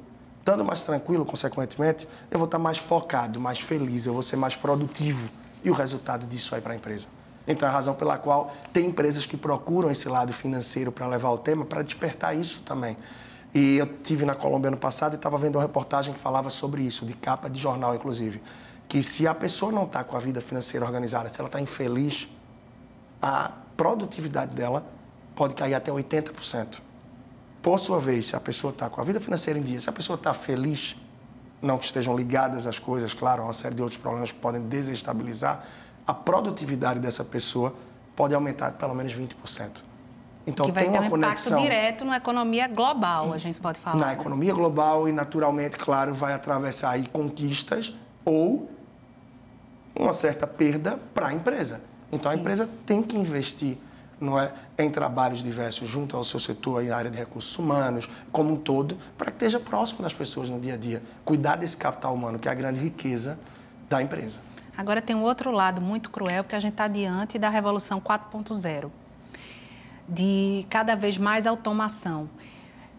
[0.44, 4.58] Estando mais tranquilo, consequentemente, eu vou estar mais focado, mais feliz, eu vou ser mais
[4.58, 5.30] produtivo.
[5.64, 7.08] E o resultado disso vai para a empresa.
[7.48, 11.30] Então, é a razão pela qual tem empresas que procuram esse lado financeiro para levar
[11.30, 12.98] o tema, para despertar isso também.
[13.56, 16.82] E eu tive na Colômbia ano passado e estava vendo uma reportagem que falava sobre
[16.82, 18.44] isso, de capa de jornal, inclusive.
[18.90, 22.28] Que se a pessoa não está com a vida financeira organizada, se ela está infeliz,
[23.22, 24.86] a produtividade dela
[25.38, 26.82] pode cair até 80%.
[27.64, 29.94] Por sua vez, se a pessoa está com a vida financeira em dia, se a
[29.94, 30.98] pessoa está feliz,
[31.62, 35.66] não que estejam ligadas as coisas, claro, uma série de outros problemas que podem desestabilizar,
[36.06, 37.74] a produtividade dessa pessoa
[38.18, 39.82] pode aumentar pelo menos 20%.
[40.46, 43.36] Então que vai tem ter uma um conexão impacto direto na economia global, Isso.
[43.36, 43.98] a gente pode falar.
[43.98, 44.14] Na né?
[44.14, 47.96] economia global e naturalmente, claro, vai atravessar aí conquistas
[48.26, 48.70] ou
[49.96, 51.80] uma certa perda para a empresa.
[52.12, 52.38] Então Sim.
[52.38, 53.78] a empresa tem que investir
[54.20, 58.54] não é, em trabalhos diversos junto ao seu setor, na área de recursos humanos, como
[58.54, 61.02] um todo, para que esteja próximo das pessoas no dia a dia.
[61.26, 63.40] Cuidar desse capital humano, que é a grande riqueza
[63.90, 64.42] da empresa.
[64.76, 68.90] Agora tem um outro lado muito cruel, porque a gente está diante da Revolução 4.0,
[70.08, 72.28] de cada vez mais automação.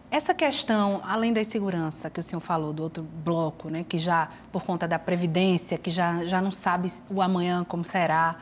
[0.09, 4.29] Essa questão, além da segurança que o senhor falou do outro bloco, né, que já
[4.51, 8.37] por conta da previdência, que já, já não sabe o amanhã como será,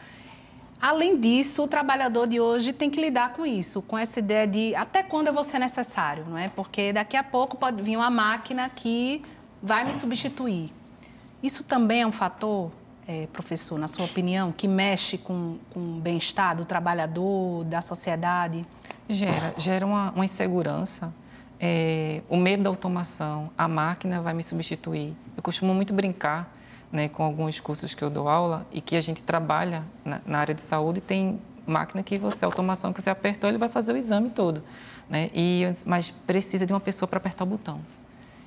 [0.84, 4.76] Além disso, o trabalhador de hoje tem que lidar com isso, com essa ideia de
[4.76, 6.50] até quando eu vou ser necessário, não é?
[6.50, 9.22] Porque daqui a pouco pode vir uma máquina que
[9.62, 10.74] vai me substituir.
[11.42, 12.70] Isso também é um fator,
[13.08, 18.66] é, professor, na sua opinião, que mexe com, com o bem-estar do trabalhador, da sociedade?
[19.08, 21.14] Gera, gera uma, uma insegurança,
[21.62, 25.14] é, o medo da automação, a máquina vai me substituir.
[25.38, 26.52] Eu costumo muito brincar
[26.94, 30.38] né, com alguns cursos que eu dou aula e que a gente trabalha na, na,
[30.38, 33.98] área de saúde tem máquina que você, automação que você apertou, ele vai fazer o
[33.98, 34.62] exame todo.
[35.10, 35.32] Né?
[35.34, 37.82] E, mas precisa de uma pessoa para apertar o botão.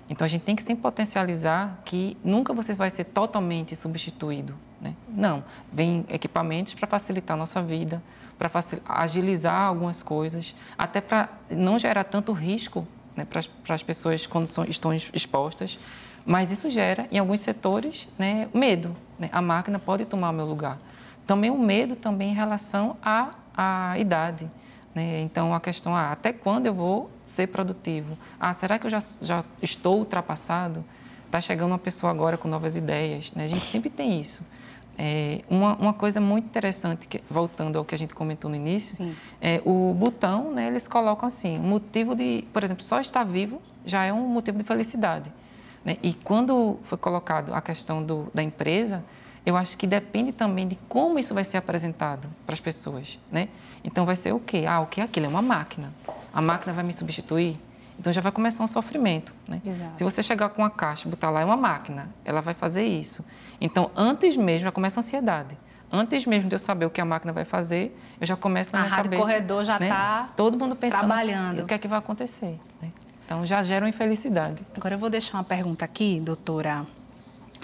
[0.09, 4.55] Então a gente tem que sempre potencializar que nunca você vai ser totalmente substituído.
[4.81, 4.95] Né?
[5.09, 8.01] Não, vem equipamentos para facilitar a nossa vida,
[8.39, 8.49] para
[8.89, 14.63] agilizar algumas coisas, até para não gerar tanto risco né, para as pessoas quando são,
[14.65, 15.81] estão expostas.
[16.27, 18.95] Mas isso gera, em alguns setores, né, medo.
[19.17, 19.31] Né?
[19.33, 20.77] A máquina pode tomar o meu lugar.
[21.25, 24.51] Também o medo também em relação à, à idade.
[24.93, 25.21] Né?
[25.21, 28.19] Então, a questão, ah, até quando eu vou ser produtivo?
[28.41, 30.85] Ah, será que eu já, já estou ultrapassado?
[31.27, 33.33] Está chegando uma pessoa agora com novas ideias.
[33.33, 33.45] Né?
[33.45, 34.43] A gente sempre tem isso.
[34.99, 38.97] É, uma, uma coisa muito interessante, que, voltando ao que a gente comentou no início,
[38.97, 39.15] Sim.
[39.41, 44.05] é o botão, né, eles colocam assim, motivo de, por exemplo, só estar vivo já
[44.05, 45.31] é um motivo de felicidade.
[45.87, 45.97] Né?
[46.03, 49.05] E quando foi colocado a questão do, da empresa,
[49.47, 53.21] eu acho que depende também de como isso vai ser apresentado para as pessoas.
[53.31, 53.49] Né?
[53.85, 54.65] Então, vai ser o quê?
[54.69, 55.27] Ah, o que é aquilo?
[55.27, 55.93] É uma máquina.
[56.35, 57.57] A máquina vai me substituir?
[57.97, 59.33] Então, já vai começar um sofrimento.
[59.47, 59.63] Né?
[59.95, 62.85] Se você chegar com uma caixa e botar lá, é uma máquina, ela vai fazer
[62.85, 63.25] isso.
[63.61, 65.57] Então, antes mesmo, já começa a ansiedade.
[65.91, 68.81] Antes mesmo de eu saber o que a máquina vai fazer, eu já começo na
[68.81, 69.23] a minha cabeça.
[69.23, 70.29] A corredor já está né?
[70.37, 71.61] Todo mundo pensando trabalhando.
[71.61, 72.59] o que é que vai acontecer.
[72.83, 72.91] Né?
[73.27, 74.63] Então já gera uma infelicidade.
[74.77, 76.87] Agora eu vou deixar uma pergunta aqui, doutora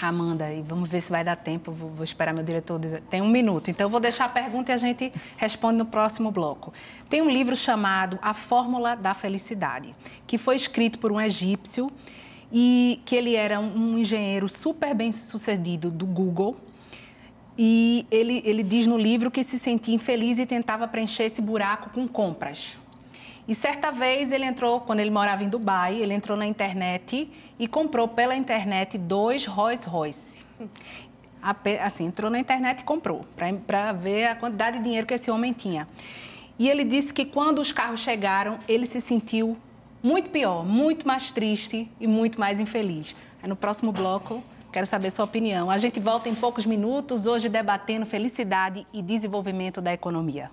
[0.01, 1.71] Amanda, e vamos ver se vai dar tempo.
[1.71, 3.01] Vou, vou esperar meu diretor dizer.
[3.03, 6.33] Tem um minuto, então eu vou deixar a pergunta e a gente responde no próximo
[6.33, 6.75] bloco.
[7.09, 9.95] Tem um livro chamado A Fórmula da Felicidade,
[10.27, 11.89] que foi escrito por um egípcio
[12.51, 16.57] e que ele era um engenheiro super bem sucedido do Google.
[17.57, 21.91] E ele, ele diz no livro que se sentia infeliz e tentava preencher esse buraco
[21.91, 22.82] com compras.
[23.47, 27.67] E certa vez ele entrou, quando ele morava em Dubai, ele entrou na internet e
[27.67, 30.45] comprou pela internet dois Rolls Royce.
[31.83, 33.27] Assim, entrou na internet e comprou,
[33.67, 35.89] para ver a quantidade de dinheiro que esse homem tinha.
[36.57, 39.57] E ele disse que quando os carros chegaram, ele se sentiu
[40.01, 43.17] muito pior, muito mais triste e muito mais infeliz.
[43.43, 44.41] Aí no próximo bloco,
[44.73, 45.69] quero saber sua opinião.
[45.69, 50.49] A gente volta em poucos minutos, hoje debatendo felicidade e desenvolvimento da economia.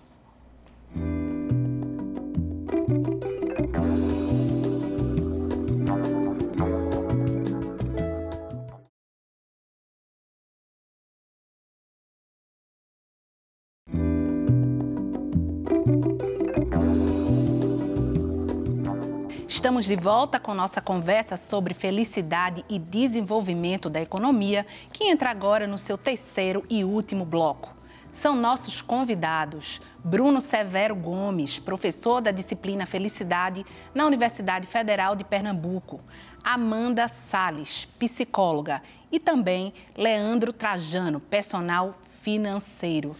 [19.59, 25.67] Estamos de volta com nossa conversa sobre felicidade e desenvolvimento da economia, que entra agora
[25.67, 27.75] no seu terceiro e último bloco.
[28.09, 35.99] São nossos convidados Bruno Severo Gomes, professor da disciplina Felicidade na Universidade Federal de Pernambuco,
[36.41, 38.81] Amanda Sales, psicóloga,
[39.11, 43.13] e também Leandro Trajano, personal financeiro.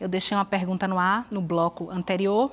[0.00, 2.50] Eu deixei uma pergunta no ar no bloco anterior.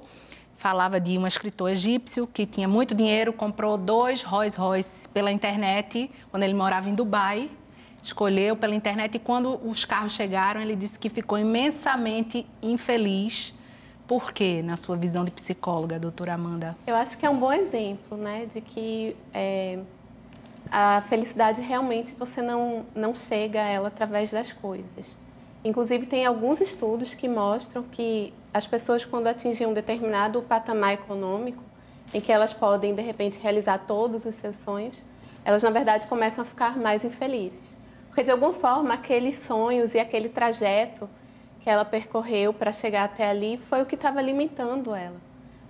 [0.61, 6.11] Falava de um escritor egípcio que tinha muito dinheiro, comprou dois Rolls Royce pela internet,
[6.29, 7.49] quando ele morava em Dubai.
[8.03, 13.55] Escolheu pela internet e quando os carros chegaram, ele disse que ficou imensamente infeliz.
[14.05, 16.77] Por quê, na sua visão de psicóloga, doutora Amanda?
[16.85, 19.79] Eu acho que é um bom exemplo, né, de que é,
[20.71, 25.17] a felicidade realmente você não, não chega a ela através das coisas.
[25.65, 31.63] Inclusive, tem alguns estudos que mostram que as pessoas, quando atingem um determinado patamar econômico,
[32.13, 35.05] em que elas podem, de repente, realizar todos os seus sonhos,
[35.45, 37.75] elas, na verdade, começam a ficar mais infelizes.
[38.07, 41.09] Porque, de alguma forma, aqueles sonhos e aquele trajeto
[41.61, 45.15] que ela percorreu para chegar até ali foi o que estava alimentando ela,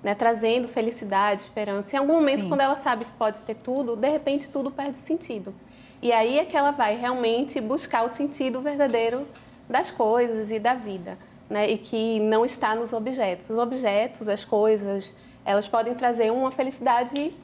[0.01, 0.15] né?
[0.15, 1.95] trazendo felicidade, esperança.
[1.95, 2.47] Em algum momento, Sim.
[2.47, 5.53] quando ela sabe que pode ter tudo, de repente tudo perde sentido.
[6.01, 9.27] E aí é que ela vai realmente buscar o sentido verdadeiro
[9.69, 11.17] das coisas e da vida,
[11.51, 11.69] né?
[11.69, 13.49] E que não está nos objetos.
[13.49, 15.13] Os objetos, as coisas,
[15.45, 17.35] elas podem trazer uma felicidade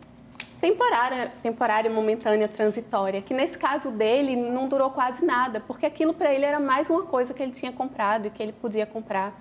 [0.61, 6.33] temporária, temporária, momentânea, transitória, que nesse caso dele não durou quase nada, porque aquilo para
[6.33, 9.33] ele era mais uma coisa que ele tinha comprado e que ele podia comprar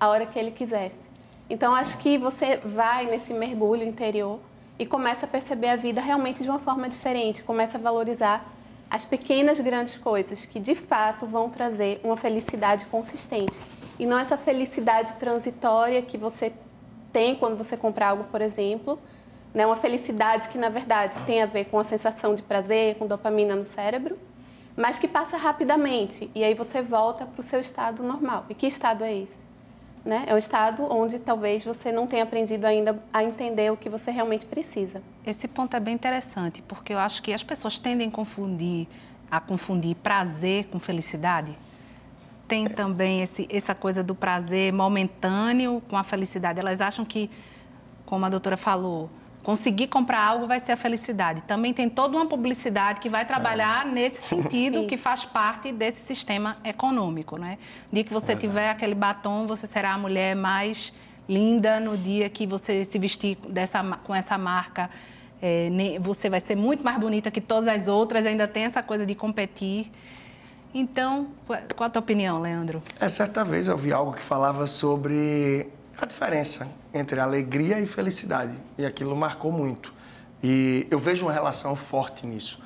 [0.00, 1.10] a hora que ele quisesse.
[1.48, 4.40] Então acho que você vai nesse mergulho interior
[4.78, 8.44] e começa a perceber a vida realmente de uma forma diferente, começa a valorizar
[8.90, 13.56] as pequenas grandes coisas que de fato vão trazer uma felicidade consistente.
[13.98, 16.52] E não essa felicidade transitória que você
[17.12, 18.98] tem quando você compra algo, por exemplo,
[19.54, 19.64] né?
[19.64, 23.56] uma felicidade que na verdade tem a ver com a sensação de prazer, com dopamina
[23.56, 24.18] no cérebro,
[24.76, 28.44] mas que passa rapidamente e aí você volta para o seu estado normal.
[28.50, 29.38] E que estado é esse?
[30.04, 30.24] Né?
[30.26, 34.10] É um estado onde talvez você não tenha aprendido ainda a entender o que você
[34.10, 35.02] realmente precisa.
[35.26, 38.86] Esse ponto é bem interessante, porque eu acho que as pessoas tendem a confundir,
[39.30, 41.56] a confundir prazer com felicidade.
[42.48, 46.60] Tem também esse, essa coisa do prazer momentâneo com a felicidade.
[46.60, 47.28] Elas acham que,
[48.04, 49.10] como a doutora falou,
[49.46, 51.40] conseguir comprar algo vai ser a felicidade.
[51.42, 53.90] Também tem toda uma publicidade que vai trabalhar é.
[53.90, 57.38] nesse sentido, que faz parte desse sistema econômico.
[57.38, 57.56] Né?
[57.90, 58.36] No dia que você é.
[58.36, 60.92] tiver aquele batom, você será a mulher mais
[61.28, 61.78] linda.
[61.78, 64.90] No dia que você se vestir dessa, com essa marca,
[65.40, 65.70] é,
[66.00, 68.26] você vai ser muito mais bonita que todas as outras.
[68.26, 69.92] Ainda tem essa coisa de competir.
[70.78, 71.28] Então,
[71.74, 72.82] qual a tua opinião, Leandro?
[73.00, 75.66] É, certa vez eu vi algo que falava sobre
[75.98, 78.54] a diferença entre alegria e felicidade.
[78.76, 79.94] E aquilo marcou muito.
[80.42, 82.60] E eu vejo uma relação forte nisso,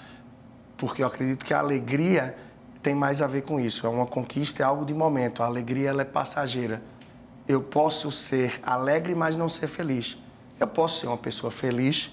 [0.76, 2.36] porque eu acredito que a alegria
[2.82, 3.86] tem mais a ver com isso.
[3.86, 5.40] É uma conquista, é algo de momento.
[5.40, 6.82] A alegria ela é passageira.
[7.46, 10.18] Eu posso ser alegre, mas não ser feliz.
[10.58, 12.10] Eu posso ser uma pessoa feliz,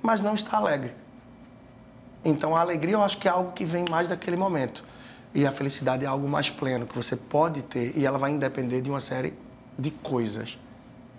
[0.00, 0.90] mas não estar alegre.
[2.24, 4.82] Então a alegria eu acho que é algo que vem mais daquele momento.
[5.34, 8.80] E a felicidade é algo mais pleno que você pode ter e ela vai depender
[8.80, 9.34] de uma série
[9.76, 10.58] de coisas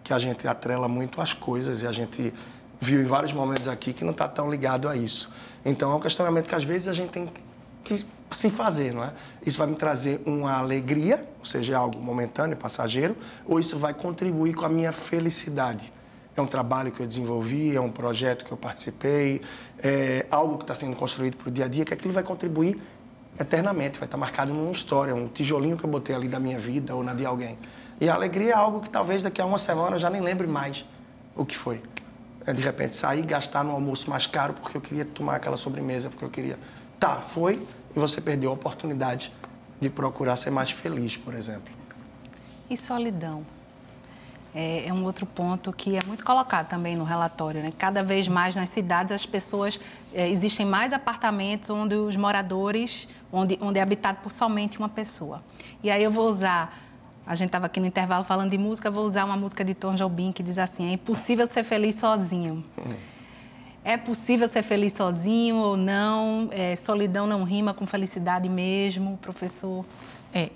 [0.03, 2.33] que a gente atrela muito às coisas e a gente
[2.79, 5.29] viu em vários momentos aqui que não está tão ligado a isso.
[5.65, 7.29] Então é um questionamento que às vezes a gente tem
[7.83, 9.13] que se fazer, não é?
[9.45, 13.93] Isso vai me trazer uma alegria, ou seja, é algo momentâneo, passageiro, ou isso vai
[13.93, 15.91] contribuir com a minha felicidade?
[16.35, 19.41] É um trabalho que eu desenvolvi, é um projeto que eu participei,
[19.79, 22.81] é algo que está sendo construído para o dia a dia, que aquilo vai contribuir
[23.39, 26.95] eternamente, vai estar marcado numa história, um tijolinho que eu botei ali da minha vida
[26.95, 27.57] ou na de alguém.
[27.99, 30.47] E a alegria é algo que talvez daqui a uma semana eu já nem lembre
[30.47, 30.85] mais
[31.35, 31.81] o que foi.
[32.45, 36.09] É de repente sair gastar no almoço mais caro porque eu queria tomar aquela sobremesa,
[36.09, 36.59] porque eu queria.
[36.99, 37.61] Tá, foi
[37.95, 39.31] e você perdeu a oportunidade
[39.79, 41.73] de procurar ser mais feliz, por exemplo.
[42.69, 43.45] E solidão?
[44.57, 47.61] É, é, um outro ponto que é muito colocado também no relatório.
[47.61, 47.73] Né?
[47.77, 49.77] Cada vez mais nas cidades as pessoas
[50.13, 55.43] é, existem mais apartamentos onde os moradores, onde, onde é habitado por somente uma pessoa.
[55.83, 56.73] E aí eu vou usar
[57.27, 59.95] a gente estava aqui no intervalo falando de música, vou usar uma música de Tom
[59.95, 62.63] Jobim que diz assim: é impossível ser feliz sozinho.
[63.83, 66.49] É possível ser feliz sozinho ou não?
[66.51, 69.85] É, solidão não rima com felicidade mesmo, professor?
[70.35, 70.49] É,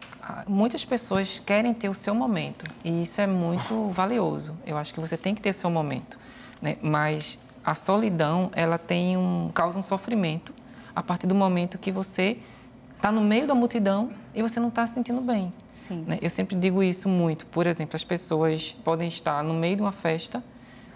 [0.45, 4.57] muitas pessoas querem ter o seu momento e isso é muito valioso.
[4.65, 6.19] Eu acho que você tem que ter o seu momento,
[6.61, 6.75] né?
[6.81, 10.53] Mas a solidão ela tem um causa um sofrimento
[10.93, 12.37] a partir do momento que você
[12.97, 15.53] está no meio da multidão e você não está se sentindo bem.
[15.73, 16.03] Sim.
[16.05, 16.19] Né?
[16.21, 17.45] Eu sempre digo isso muito.
[17.45, 20.43] Por exemplo, as pessoas podem estar no meio de uma festa,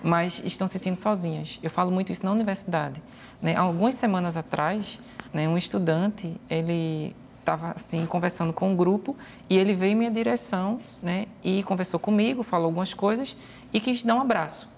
[0.04, 1.58] mas estão se sentindo sozinhas.
[1.64, 3.02] Eu falo muito isso na universidade.
[3.42, 3.56] Né?
[3.56, 5.00] Algumas semanas atrás,
[5.34, 9.16] né, um estudante, ele estava assim conversando com um grupo
[9.50, 13.38] e ele veio em minha direção, né, e conversou comigo, falou algumas coisas
[13.72, 14.70] e quis dar um abraço.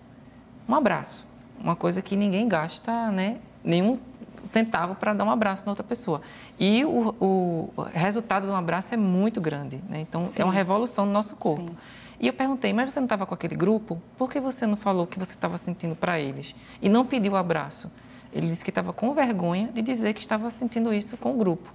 [0.68, 1.26] Um abraço,
[1.60, 4.00] uma coisa que ninguém gasta, né, nenhum
[4.44, 6.22] centavo para dar um abraço na outra pessoa.
[6.60, 9.82] E o, o resultado de um abraço é muito grande.
[9.90, 10.02] Né?
[10.02, 10.42] Então, Sim.
[10.42, 11.70] é uma revolução no nosso corpo.
[11.70, 11.78] Sim.
[12.20, 14.02] E eu perguntei, mas você não estava com aquele grupo?
[14.18, 16.56] Por que você não falou o que você estava sentindo para eles?
[16.82, 17.92] E não pediu o abraço?
[18.32, 21.70] Ele disse que estava com vergonha de dizer que estava sentindo isso com o grupo.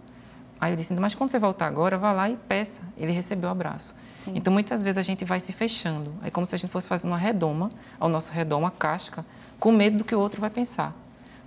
[0.60, 2.82] Aí eu disse, mas quando você voltar agora, vá lá e peça.
[2.98, 3.94] Ele recebeu o abraço.
[4.12, 4.32] Sim.
[4.34, 6.12] Então, muitas vezes a gente vai se fechando.
[6.22, 9.24] É como se a gente fosse fazendo uma redoma, ao nosso redor, uma casca,
[9.58, 10.94] com medo do que o outro vai pensar.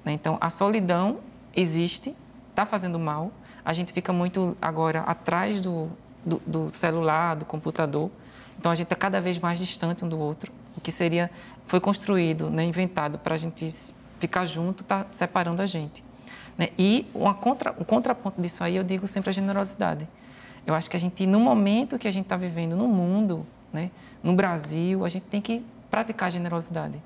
[0.03, 0.13] Né?
[0.13, 1.19] Então, a solidão
[1.55, 2.15] existe,
[2.49, 3.31] está fazendo mal.
[3.63, 5.91] A gente fica muito agora atrás do,
[6.25, 8.09] do, do celular, do computador.
[8.57, 10.51] Então, a gente está cada vez mais distante um do outro.
[10.75, 11.29] O que seria,
[11.67, 13.69] foi construído, né, inventado para a gente
[14.19, 16.03] ficar junto, está separando a gente.
[16.57, 16.69] Né?
[16.77, 20.07] E uma contra, um contraponto disso aí, eu digo sempre a generosidade.
[20.65, 23.91] Eu acho que a gente, no momento que a gente está vivendo no mundo, né,
[24.21, 27.01] no Brasil, a gente tem que praticar a generosidade.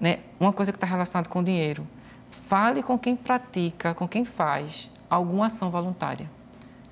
[0.00, 0.18] Né?
[0.40, 1.86] Uma coisa que está relacionada com o dinheiro.
[2.48, 6.28] Fale com quem pratica, com quem faz alguma ação voluntária.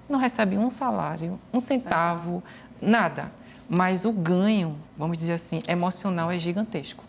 [0.09, 2.43] Não recebe um salário, um centavo,
[2.81, 3.31] nada.
[3.69, 7.03] Mas o ganho, vamos dizer assim, emocional é gigantesco.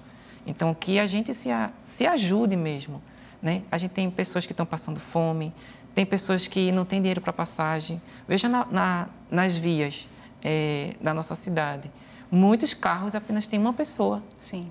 [0.48, 1.50] Então, que a gente se,
[1.86, 3.02] se ajude mesmo.
[3.46, 3.62] Né?
[3.72, 5.54] A gente tem pessoas que estão passando fome,
[5.94, 8.02] tem pessoas que não têm dinheiro para passagem.
[8.28, 10.08] Veja na, na, nas vias
[10.44, 11.92] é, da nossa cidade.
[12.32, 14.24] Muitos carros apenas têm uma pessoa.
[14.36, 14.68] Sim.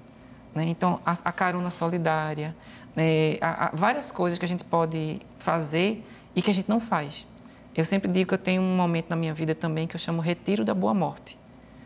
[0.53, 0.65] Né?
[0.65, 2.53] Então, a, a, carona solidária,
[2.97, 3.39] né?
[3.41, 6.05] há, há várias coisas que a gente pode fazer
[6.35, 7.29] e que a gente não faz.
[7.77, 10.21] Eu sempre digo que eu tenho um momento na minha vida também que eu chamo
[10.21, 11.39] retiro da boa morte.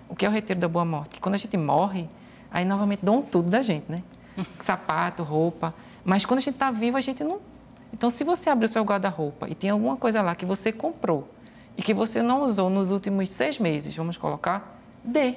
[0.09, 1.11] O que é o retiro da boa morte?
[1.17, 2.09] Que quando a gente morre,
[2.51, 4.03] aí novamente dão tudo da gente, né?
[4.65, 5.75] Sapato, roupa.
[6.09, 7.39] Mas quando a gente está vivo, a gente não.
[7.93, 11.29] Então, se você abrir o seu guarda-roupa e tem alguma coisa lá que você comprou
[11.77, 15.35] e que você não usou nos últimos seis meses, vamos colocar, dê.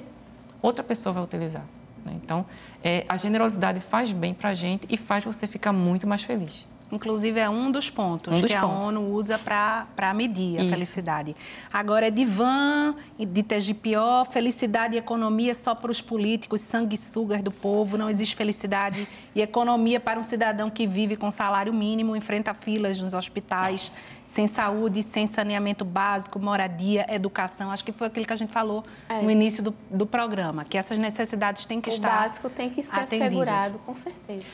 [0.62, 1.66] Outra pessoa vai utilizar.
[2.06, 2.14] Né?
[2.24, 2.46] Então,
[2.82, 6.66] é, a generosidade faz bem para a gente e faz você ficar muito mais feliz.
[6.92, 8.86] Inclusive, é um dos pontos um dos que pontos.
[8.86, 10.70] a ONU usa para medir a Isso.
[10.70, 11.36] felicidade.
[11.72, 17.98] Agora, é Divan, de TGPO, felicidade e economia só para os políticos, sanguessugas do povo.
[17.98, 23.02] Não existe felicidade e economia para um cidadão que vive com salário mínimo, enfrenta filas
[23.02, 23.92] nos hospitais,
[24.26, 27.72] sem saúde, sem saneamento básico, moradia, educação.
[27.72, 29.22] Acho que foi aquilo que a gente falou é.
[29.22, 32.08] no início do, do, programa, que essas necessidades têm que o estar.
[32.08, 33.28] O básico tem que ser atendidas.
[33.28, 34.46] assegurado, com certeza.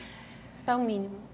[0.58, 1.27] Isso é o mínimo.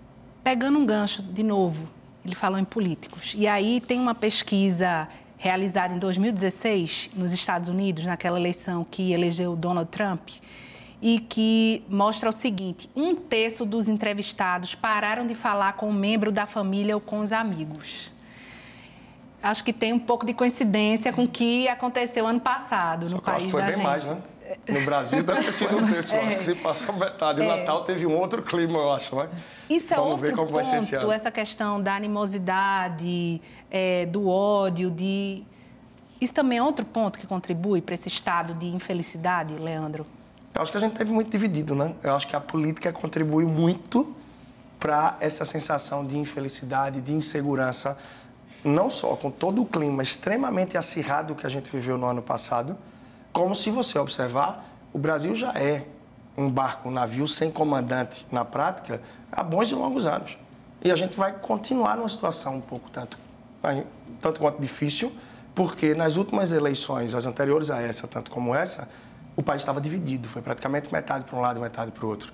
[0.44, 1.88] Pegando um gancho de novo,
[2.22, 3.34] ele falou em políticos.
[3.34, 9.56] E aí tem uma pesquisa realizada em 2016 nos Estados Unidos, naquela eleição que elegeu
[9.56, 10.28] Donald Trump,
[11.00, 16.30] e que mostra o seguinte: um terço dos entrevistados pararam de falar com um membro
[16.30, 18.12] da família ou com os amigos.
[19.42, 23.22] Acho que tem um pouco de coincidência com o que aconteceu ano passado no Só
[23.22, 23.84] país foi da bem gente.
[23.84, 24.18] mais, né?
[24.68, 26.26] No Brasil deve ter sido um terço, é.
[26.26, 27.40] acho que se passou metade.
[27.40, 27.48] O é.
[27.48, 29.28] Natal teve um outro clima, eu acho, né?
[29.68, 33.40] Isso é Vamos outro ponto, essa questão da animosidade,
[33.70, 35.42] é, do ódio, de...
[36.20, 40.06] Isso também é outro ponto que contribui para esse estado de infelicidade, Leandro?
[40.54, 41.94] Eu acho que a gente teve muito dividido, né?
[42.02, 44.14] Eu acho que a política contribui muito
[44.78, 47.98] para essa sensação de infelicidade, de insegurança,
[48.62, 52.76] não só com todo o clima extremamente acirrado que a gente viveu no ano passado,
[53.34, 55.84] como se você observar, o Brasil já é
[56.38, 60.38] um barco, um navio sem comandante na prática há bons e longos anos.
[60.82, 63.18] E a gente vai continuar numa situação um pouco tanto,
[64.20, 65.12] tanto quanto difícil,
[65.52, 68.88] porque nas últimas eleições, as anteriores a essa, tanto como essa,
[69.34, 72.32] o país estava dividido, foi praticamente metade para um lado e metade para o outro.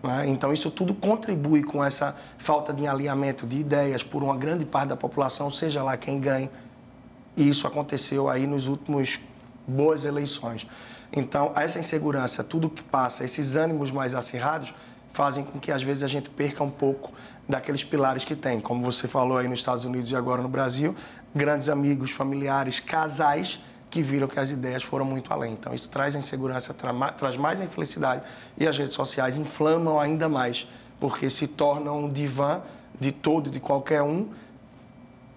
[0.00, 0.28] Né?
[0.28, 4.90] Então, isso tudo contribui com essa falta de alinhamento de ideias por uma grande parte
[4.90, 6.48] da população, seja lá quem ganhe.
[7.36, 9.20] E isso aconteceu aí nos últimos
[9.70, 10.66] boas eleições.
[11.12, 14.74] Então, essa insegurança, tudo que passa, esses ânimos mais acirrados,
[15.12, 17.12] fazem com que às vezes a gente perca um pouco
[17.48, 18.60] daqueles pilares que tem.
[18.60, 20.94] Como você falou aí nos Estados Unidos e agora no Brasil,
[21.34, 23.60] grandes amigos, familiares, casais
[23.90, 25.52] que viram que as ideias foram muito além.
[25.52, 28.22] Então, isso traz insegurança, tra traz mais infelicidade
[28.56, 30.68] e as redes sociais inflamam ainda mais,
[31.00, 32.62] porque se tornam um divã
[33.00, 34.28] de todo, de qualquer um,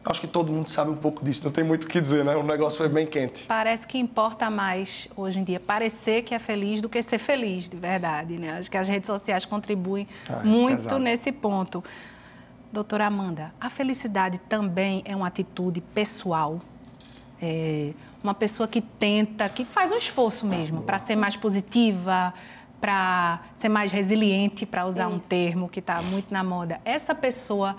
[0.06, 2.36] Acho que todo mundo sabe um pouco disso, não tem muito o que dizer, né?
[2.36, 3.45] O negócio foi bem quente.
[3.45, 7.70] Parece que importa mais hoje em dia parecer que é feliz do que ser feliz,
[7.70, 8.58] de verdade, né?
[8.58, 10.99] Acho que as redes sociais contribuem ah, muito pesado.
[10.99, 11.82] nesse ponto.
[12.72, 16.60] Doutora Amanda, a felicidade também é uma atitude pessoal.
[17.41, 22.34] É uma pessoa que tenta, que faz um esforço mesmo para ser mais positiva,
[22.82, 25.16] para ser mais resiliente, para usar Isso.
[25.16, 26.82] um termo que está muito na moda.
[26.84, 27.76] Essa pessoa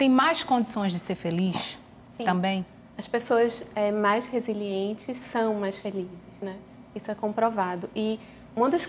[0.00, 1.78] tem mais condições de ser feliz
[2.16, 2.24] Sim.
[2.24, 2.64] também?
[2.96, 6.56] As pessoas é, mais resilientes são mais felizes, né?
[6.94, 7.90] Isso é comprovado.
[7.94, 8.18] E
[8.56, 8.88] uma das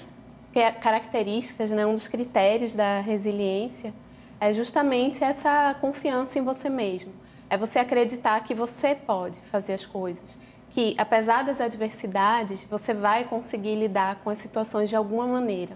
[0.80, 3.94] características, né, um dos critérios da resiliência
[4.40, 7.12] é justamente essa confiança em você mesmo.
[7.50, 10.38] É você acreditar que você pode fazer as coisas,
[10.70, 15.76] que apesar das adversidades, você vai conseguir lidar com as situações de alguma maneira.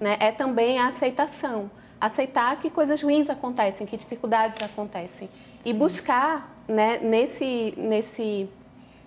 [0.00, 0.16] Né?
[0.18, 1.70] É também a aceitação,
[2.00, 5.28] aceitar que coisas ruins acontecem, que dificuldades acontecem
[5.60, 5.70] Sim.
[5.70, 8.48] e buscar né, nesse nesse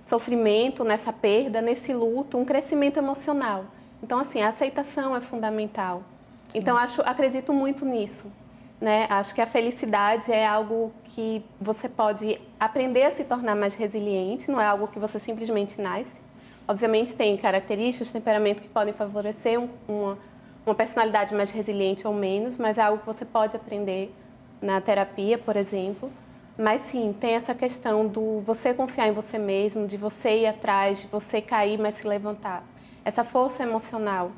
[0.04, 3.66] sofrimento, nessa perda, nesse luto, um crescimento emocional.
[4.02, 6.04] Então assim, a aceitação é fundamental.
[6.50, 6.60] Sim.
[6.60, 8.32] Então acho, acredito muito nisso.
[8.80, 9.08] Né?
[9.10, 14.52] Acho que a felicidade é algo que você pode aprender a se tornar mais resiliente,
[14.52, 16.22] não é algo que você simplesmente nasce.
[16.68, 20.18] Obviamente tem características, temperamento que podem favorecer um, uma,
[20.66, 24.14] uma personalidade mais resiliente ou menos, mas é algo que você pode aprender
[24.62, 26.10] na terapia, por exemplo.
[26.58, 31.02] Mas sim, tem essa questão do você confiar em você mesmo, de você ir atrás,
[31.02, 32.64] de você cair, mas se levantar.
[33.04, 34.32] Essa força emocional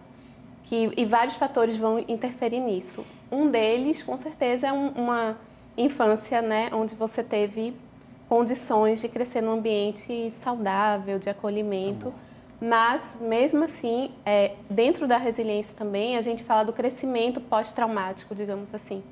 [0.63, 3.05] que, e vários fatores vão interferir nisso.
[3.32, 5.38] Um deles, com certeza, é um, uma
[5.78, 7.76] infância né, onde você teve
[8.28, 12.11] condições de crescer num ambiente saudável, de acolhimento.
[12.59, 18.73] Mas, mesmo assim, é, dentro da resiliência também, a gente fala do crescimento pós-traumático, digamos
[18.73, 19.03] assim.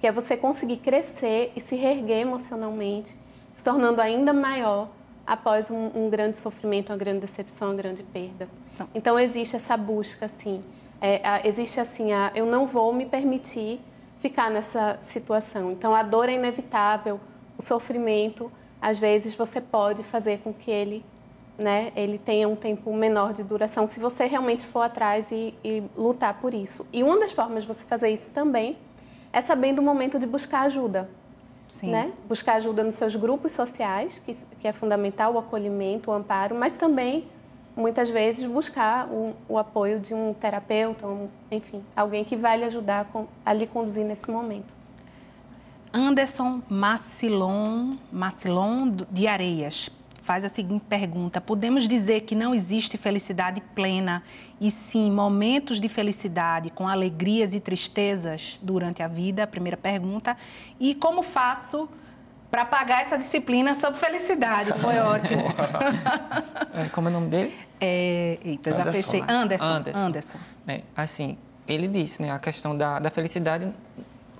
[0.00, 3.14] Que é você conseguir crescer e se reerguer emocionalmente,
[3.52, 4.88] se tornando ainda maior
[5.26, 8.48] após um, um grande sofrimento, uma grande decepção, uma grande perda.
[8.72, 10.62] Então, então existe essa busca, assim,
[11.00, 13.80] é, a, existe assim, a, eu não vou me permitir
[14.20, 15.72] ficar nessa situação.
[15.72, 17.20] Então, a dor é inevitável,
[17.58, 21.04] o sofrimento, às vezes você pode fazer com que ele,
[21.58, 25.82] né, ele tenha um tempo menor de duração, se você realmente for atrás e, e
[25.96, 26.86] lutar por isso.
[26.92, 28.76] E uma das formas de você fazer isso também
[29.32, 31.08] é sabendo o momento de buscar ajuda.
[31.68, 31.90] Sim.
[31.90, 32.12] Né?
[32.28, 36.78] Buscar ajuda nos seus grupos sociais, que, que é fundamental, o acolhimento, o amparo, mas
[36.78, 37.26] também
[37.74, 42.64] muitas vezes buscar o, o apoio de um terapeuta, um, enfim, alguém que vai lhe
[42.64, 44.74] ajudar a, a lhe conduzir nesse momento.
[45.92, 49.90] Anderson Macilon, Macilon de Areias
[50.26, 54.22] faz a seguinte pergunta: Podemos dizer que não existe felicidade plena
[54.60, 59.46] e sim momentos de felicidade com alegrias e tristezas durante a vida?
[59.46, 60.36] Primeira pergunta.
[60.80, 61.88] E como faço
[62.50, 64.72] para pagar essa disciplina sobre felicidade?
[64.80, 65.44] Foi ótimo.
[66.74, 67.54] É, como é o nome dele?
[67.80, 69.20] É, eita, já Anderson, fechei.
[69.20, 69.26] Né?
[69.32, 69.64] Anderson.
[69.64, 69.98] Anderson.
[70.00, 70.38] Anderson.
[70.66, 73.72] É, assim, ele disse, né, a questão da, da felicidade.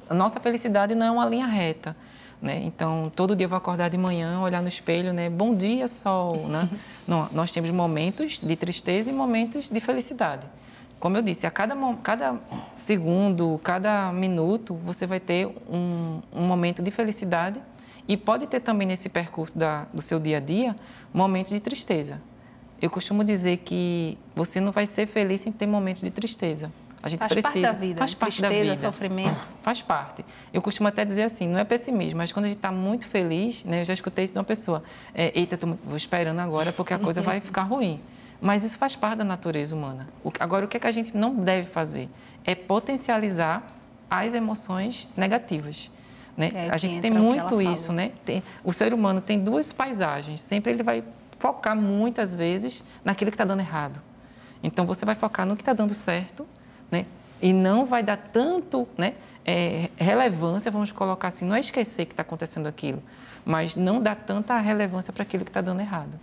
[0.08, 1.96] A nossa felicidade não é uma linha reta.
[2.46, 2.62] Né?
[2.64, 5.28] Então, todo dia eu vou acordar de manhã, olhar no espelho, né?
[5.28, 6.68] Bom dia, sol, né?
[7.04, 10.46] Não, nós temos momentos de tristeza e momentos de felicidade.
[11.00, 11.74] Como eu disse, a cada,
[12.04, 12.38] cada
[12.76, 17.60] segundo, cada minuto, você vai ter um, um momento de felicidade
[18.06, 20.76] e pode ter também nesse percurso da, do seu dia a dia
[21.12, 22.22] momentos de tristeza.
[22.80, 26.70] Eu costumo dizer que você não vai ser feliz sem ter momentos de tristeza.
[27.06, 27.52] A gente faz precisa.
[27.52, 27.98] Parte da vida.
[28.00, 28.86] Faz parte Tristeza, da vida.
[28.86, 29.48] sofrimento.
[29.62, 30.24] Faz parte.
[30.52, 33.64] Eu costumo até dizer assim, não é pessimismo, mas quando a gente está muito feliz,
[33.64, 34.82] né, eu já escutei isso de uma pessoa.
[35.14, 38.00] É, Eita, estou esperando agora porque a coisa vai ficar ruim.
[38.40, 40.08] Mas isso faz parte da natureza humana.
[40.40, 42.08] Agora, o que, é que a gente não deve fazer?
[42.44, 43.62] É potencializar
[44.10, 45.92] as emoções negativas.
[46.36, 46.50] Né?
[46.52, 48.10] É, a gente tem muito isso, né?
[48.24, 50.40] Tem, o ser humano tem duas paisagens.
[50.40, 51.04] Sempre ele vai
[51.38, 54.02] focar muitas vezes naquilo que está dando errado.
[54.60, 56.44] Então você vai focar no que está dando certo?
[57.40, 59.14] E não vai dar tanto, né?
[59.44, 63.00] É, relevância, vamos colocar assim, não é esquecer que está acontecendo aquilo,
[63.44, 66.18] mas não dá tanta relevância para aquilo que está dando errado.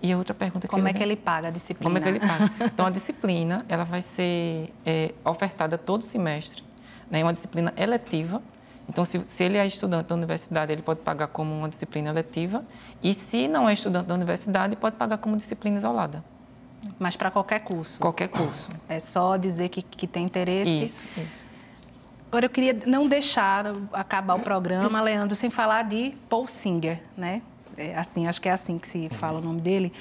[0.00, 1.90] E a outra pergunta que como é que ele paga a disciplina?
[1.90, 2.50] Como é que ele paga?
[2.72, 6.62] Então a disciplina ela vai ser é, ofertada todo semestre,
[7.10, 7.20] né?
[7.20, 8.40] É uma disciplina eletiva
[8.88, 12.64] então, se, se, ele é estudante da universidade, ele pode pagar como uma disciplina letiva.
[13.02, 16.24] E se não é estudante da universidade, pode pagar como disciplina isolada.
[16.98, 17.98] Mas para qualquer curso?
[17.98, 18.70] Qualquer curso.
[18.88, 20.84] É só dizer que, que tem interesse.
[20.84, 21.46] Isso, isso.
[22.28, 27.40] Agora, eu queria não deixar acabar o programa, Leandro, sem falar de Paul Singer, né?
[27.76, 29.92] É assim, acho que é assim que se fala o nome dele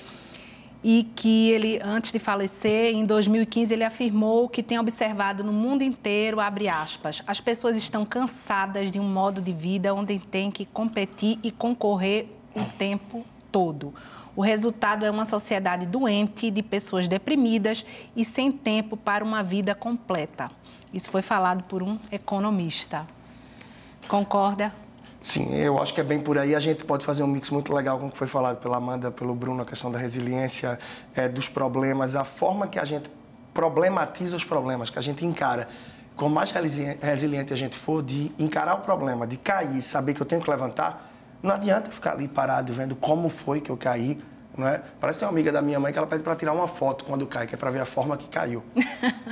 [0.84, 5.84] e que ele, antes de falecer, em 2015, ele afirmou que tem observado no mundo
[5.84, 10.65] inteiro, abre aspas, as pessoas estão cansadas de um modo de vida onde tem que
[10.65, 13.93] competir e concorrer o tempo todo.
[14.38, 17.83] O resultado é uma sociedade doente, de pessoas deprimidas
[18.15, 20.47] e sem tempo para uma vida completa.
[20.93, 23.03] Isso foi falado por um economista.
[24.07, 24.71] Concorda?
[25.19, 26.53] Sim, eu acho que é bem por aí.
[26.53, 29.09] A gente pode fazer um mix muito legal com o que foi falado pela Amanda,
[29.09, 30.77] pelo Bruno, a questão da resiliência,
[31.15, 33.09] é, dos problemas, a forma que a gente
[33.55, 35.67] problematiza os problemas, que a gente encara.
[36.15, 36.51] Quanto mais
[37.01, 40.49] resiliente a gente for, de encarar o problema, de cair, saber que eu tenho que
[40.51, 41.07] levantar,
[41.41, 44.19] não adianta ficar ali parado vendo como foi que eu caí.
[44.57, 44.81] Não é?
[44.99, 47.45] Parece uma amiga da minha mãe que ela pede para tirar uma foto quando cai,
[47.45, 48.63] que é para ver a forma que caiu.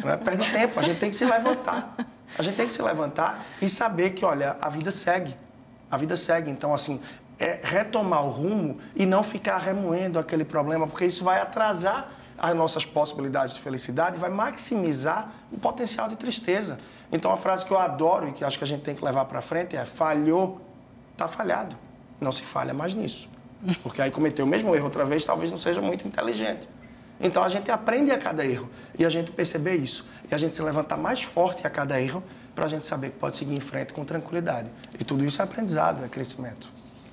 [0.03, 0.17] Não é?
[0.17, 1.95] Perde tempo, a gente tem que se levantar.
[2.37, 5.35] A gente tem que se levantar e saber que, olha, a vida segue.
[5.89, 6.51] A vida segue.
[6.51, 7.01] Então, assim,
[7.39, 12.53] é retomar o rumo e não ficar remoendo aquele problema, porque isso vai atrasar as
[12.53, 16.77] nossas possibilidades de felicidade vai maximizar o potencial de tristeza.
[17.11, 19.25] Então, a frase que eu adoro e que acho que a gente tem que levar
[19.25, 20.59] para frente é: falhou,
[21.13, 21.75] está falhado.
[22.20, 23.30] Não se falha mais nisso.
[23.82, 26.68] Porque aí cometer o mesmo erro outra vez talvez não seja muito inteligente.
[27.20, 30.05] Então a gente aprende a cada erro e a gente perceber isso.
[30.30, 33.18] E a gente se levantar mais forte a cada erro para a gente saber que
[33.18, 34.70] pode seguir em frente com tranquilidade.
[34.99, 36.70] E tudo isso é aprendizado, é crescimento.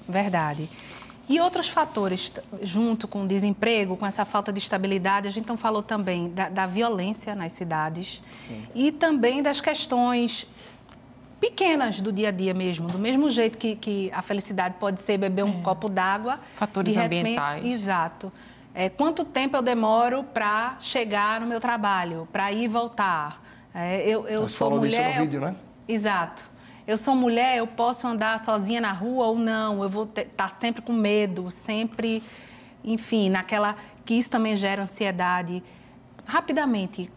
[0.09, 0.69] Verdade.
[1.29, 2.33] E outros fatores,
[2.63, 6.49] junto com o desemprego, com essa falta de estabilidade, a gente não falou também da,
[6.49, 8.67] da violência nas cidades Sim.
[8.75, 10.47] e também das questões
[11.43, 12.87] pequenas do dia a dia mesmo.
[12.87, 15.63] Do mesmo jeito que, que a felicidade pode ser beber um é.
[15.63, 16.39] copo d'água.
[16.55, 17.67] Fatores repente, ambientais.
[17.67, 18.33] Exato.
[18.73, 23.43] É, quanto tempo eu demoro para chegar no meu trabalho, para ir e voltar?
[23.75, 25.09] É, eu eu sou mulher.
[25.09, 25.57] Disso no vídeo, né?
[25.89, 26.49] Exato.
[26.87, 29.83] Eu sou mulher, eu posso andar sozinha na rua ou não?
[29.83, 32.23] Eu vou estar tá sempre com medo, sempre,
[32.85, 33.75] enfim, naquela
[34.05, 35.63] que isso também gera ansiedade.
[36.25, 37.11] Rapidamente,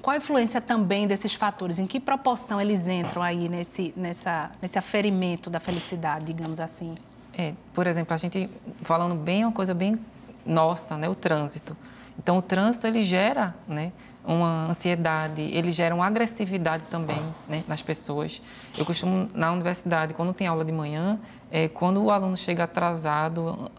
[0.00, 1.78] qual a influência também desses fatores?
[1.78, 6.96] Em que proporção eles entram aí nesse, nessa, nesse aferimento da felicidade, digamos assim?
[7.36, 8.48] É, por exemplo, a gente
[8.82, 9.98] falando bem uma coisa bem
[10.46, 11.76] nossa, né, o trânsito.
[12.18, 13.92] Então, o trânsito ele gera, né,
[14.24, 18.42] uma ansiedade, ele gera uma agressividade também, né, nas pessoas.
[18.76, 21.18] Eu costumo na universidade, quando tem aula de manhã,
[21.50, 23.70] é, quando o aluno chega atrasado,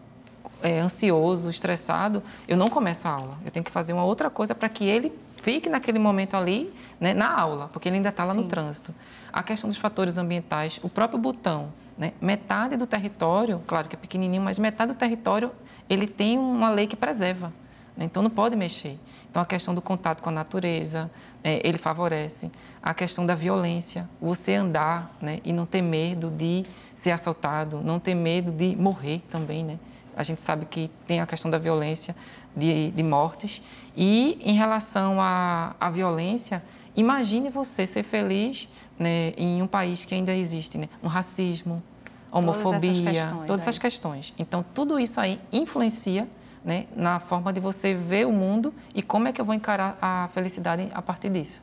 [0.62, 3.38] é, ansioso, estressado, eu não começo a aula.
[3.44, 5.12] Eu tenho que fazer uma outra coisa para que ele
[5.42, 8.42] fique naquele momento ali, né, na aula, porque ele ainda está lá Sim.
[8.42, 8.94] no trânsito.
[9.32, 13.98] A questão dos fatores ambientais, o próprio botão, né, metade do território, claro que é
[13.98, 15.50] pequenininho, mas metade do território
[15.88, 17.52] ele tem uma lei que preserva,
[17.96, 18.98] né, então não pode mexer.
[19.30, 21.10] Então a questão do contato com a natureza,
[21.44, 22.50] é, ele favorece.
[22.82, 26.64] A questão da violência, você andar né, e não ter medo de
[26.96, 29.78] ser assaltado, não ter medo de morrer também, né?
[30.16, 32.14] A gente sabe que tem a questão da violência,
[32.56, 33.62] de, de mortes.
[33.96, 36.62] E em relação à, à violência,
[36.96, 41.82] imagine você ser feliz né, em um país que ainda existe né, um racismo,
[42.30, 43.46] homofobia, todas essas questões.
[43.46, 44.34] Todas essas questões.
[44.38, 46.28] Então, tudo isso aí influencia
[46.64, 49.98] né, na forma de você ver o mundo e como é que eu vou encarar
[50.00, 51.62] a felicidade a partir disso.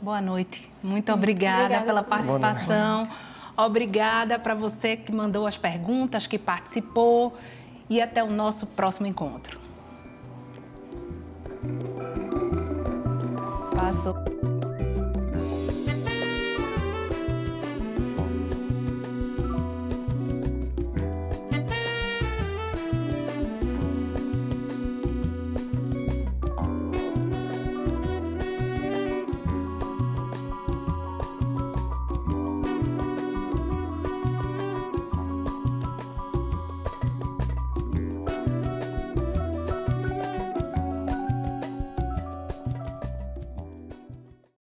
[0.00, 0.70] Boa noite.
[0.82, 3.08] Muito obrigada, obrigada pela participação.
[3.56, 7.34] Obrigada para você que mandou as perguntas, que participou
[7.88, 9.63] e até o nosso próximo encontro.
[13.74, 14.53] Passou.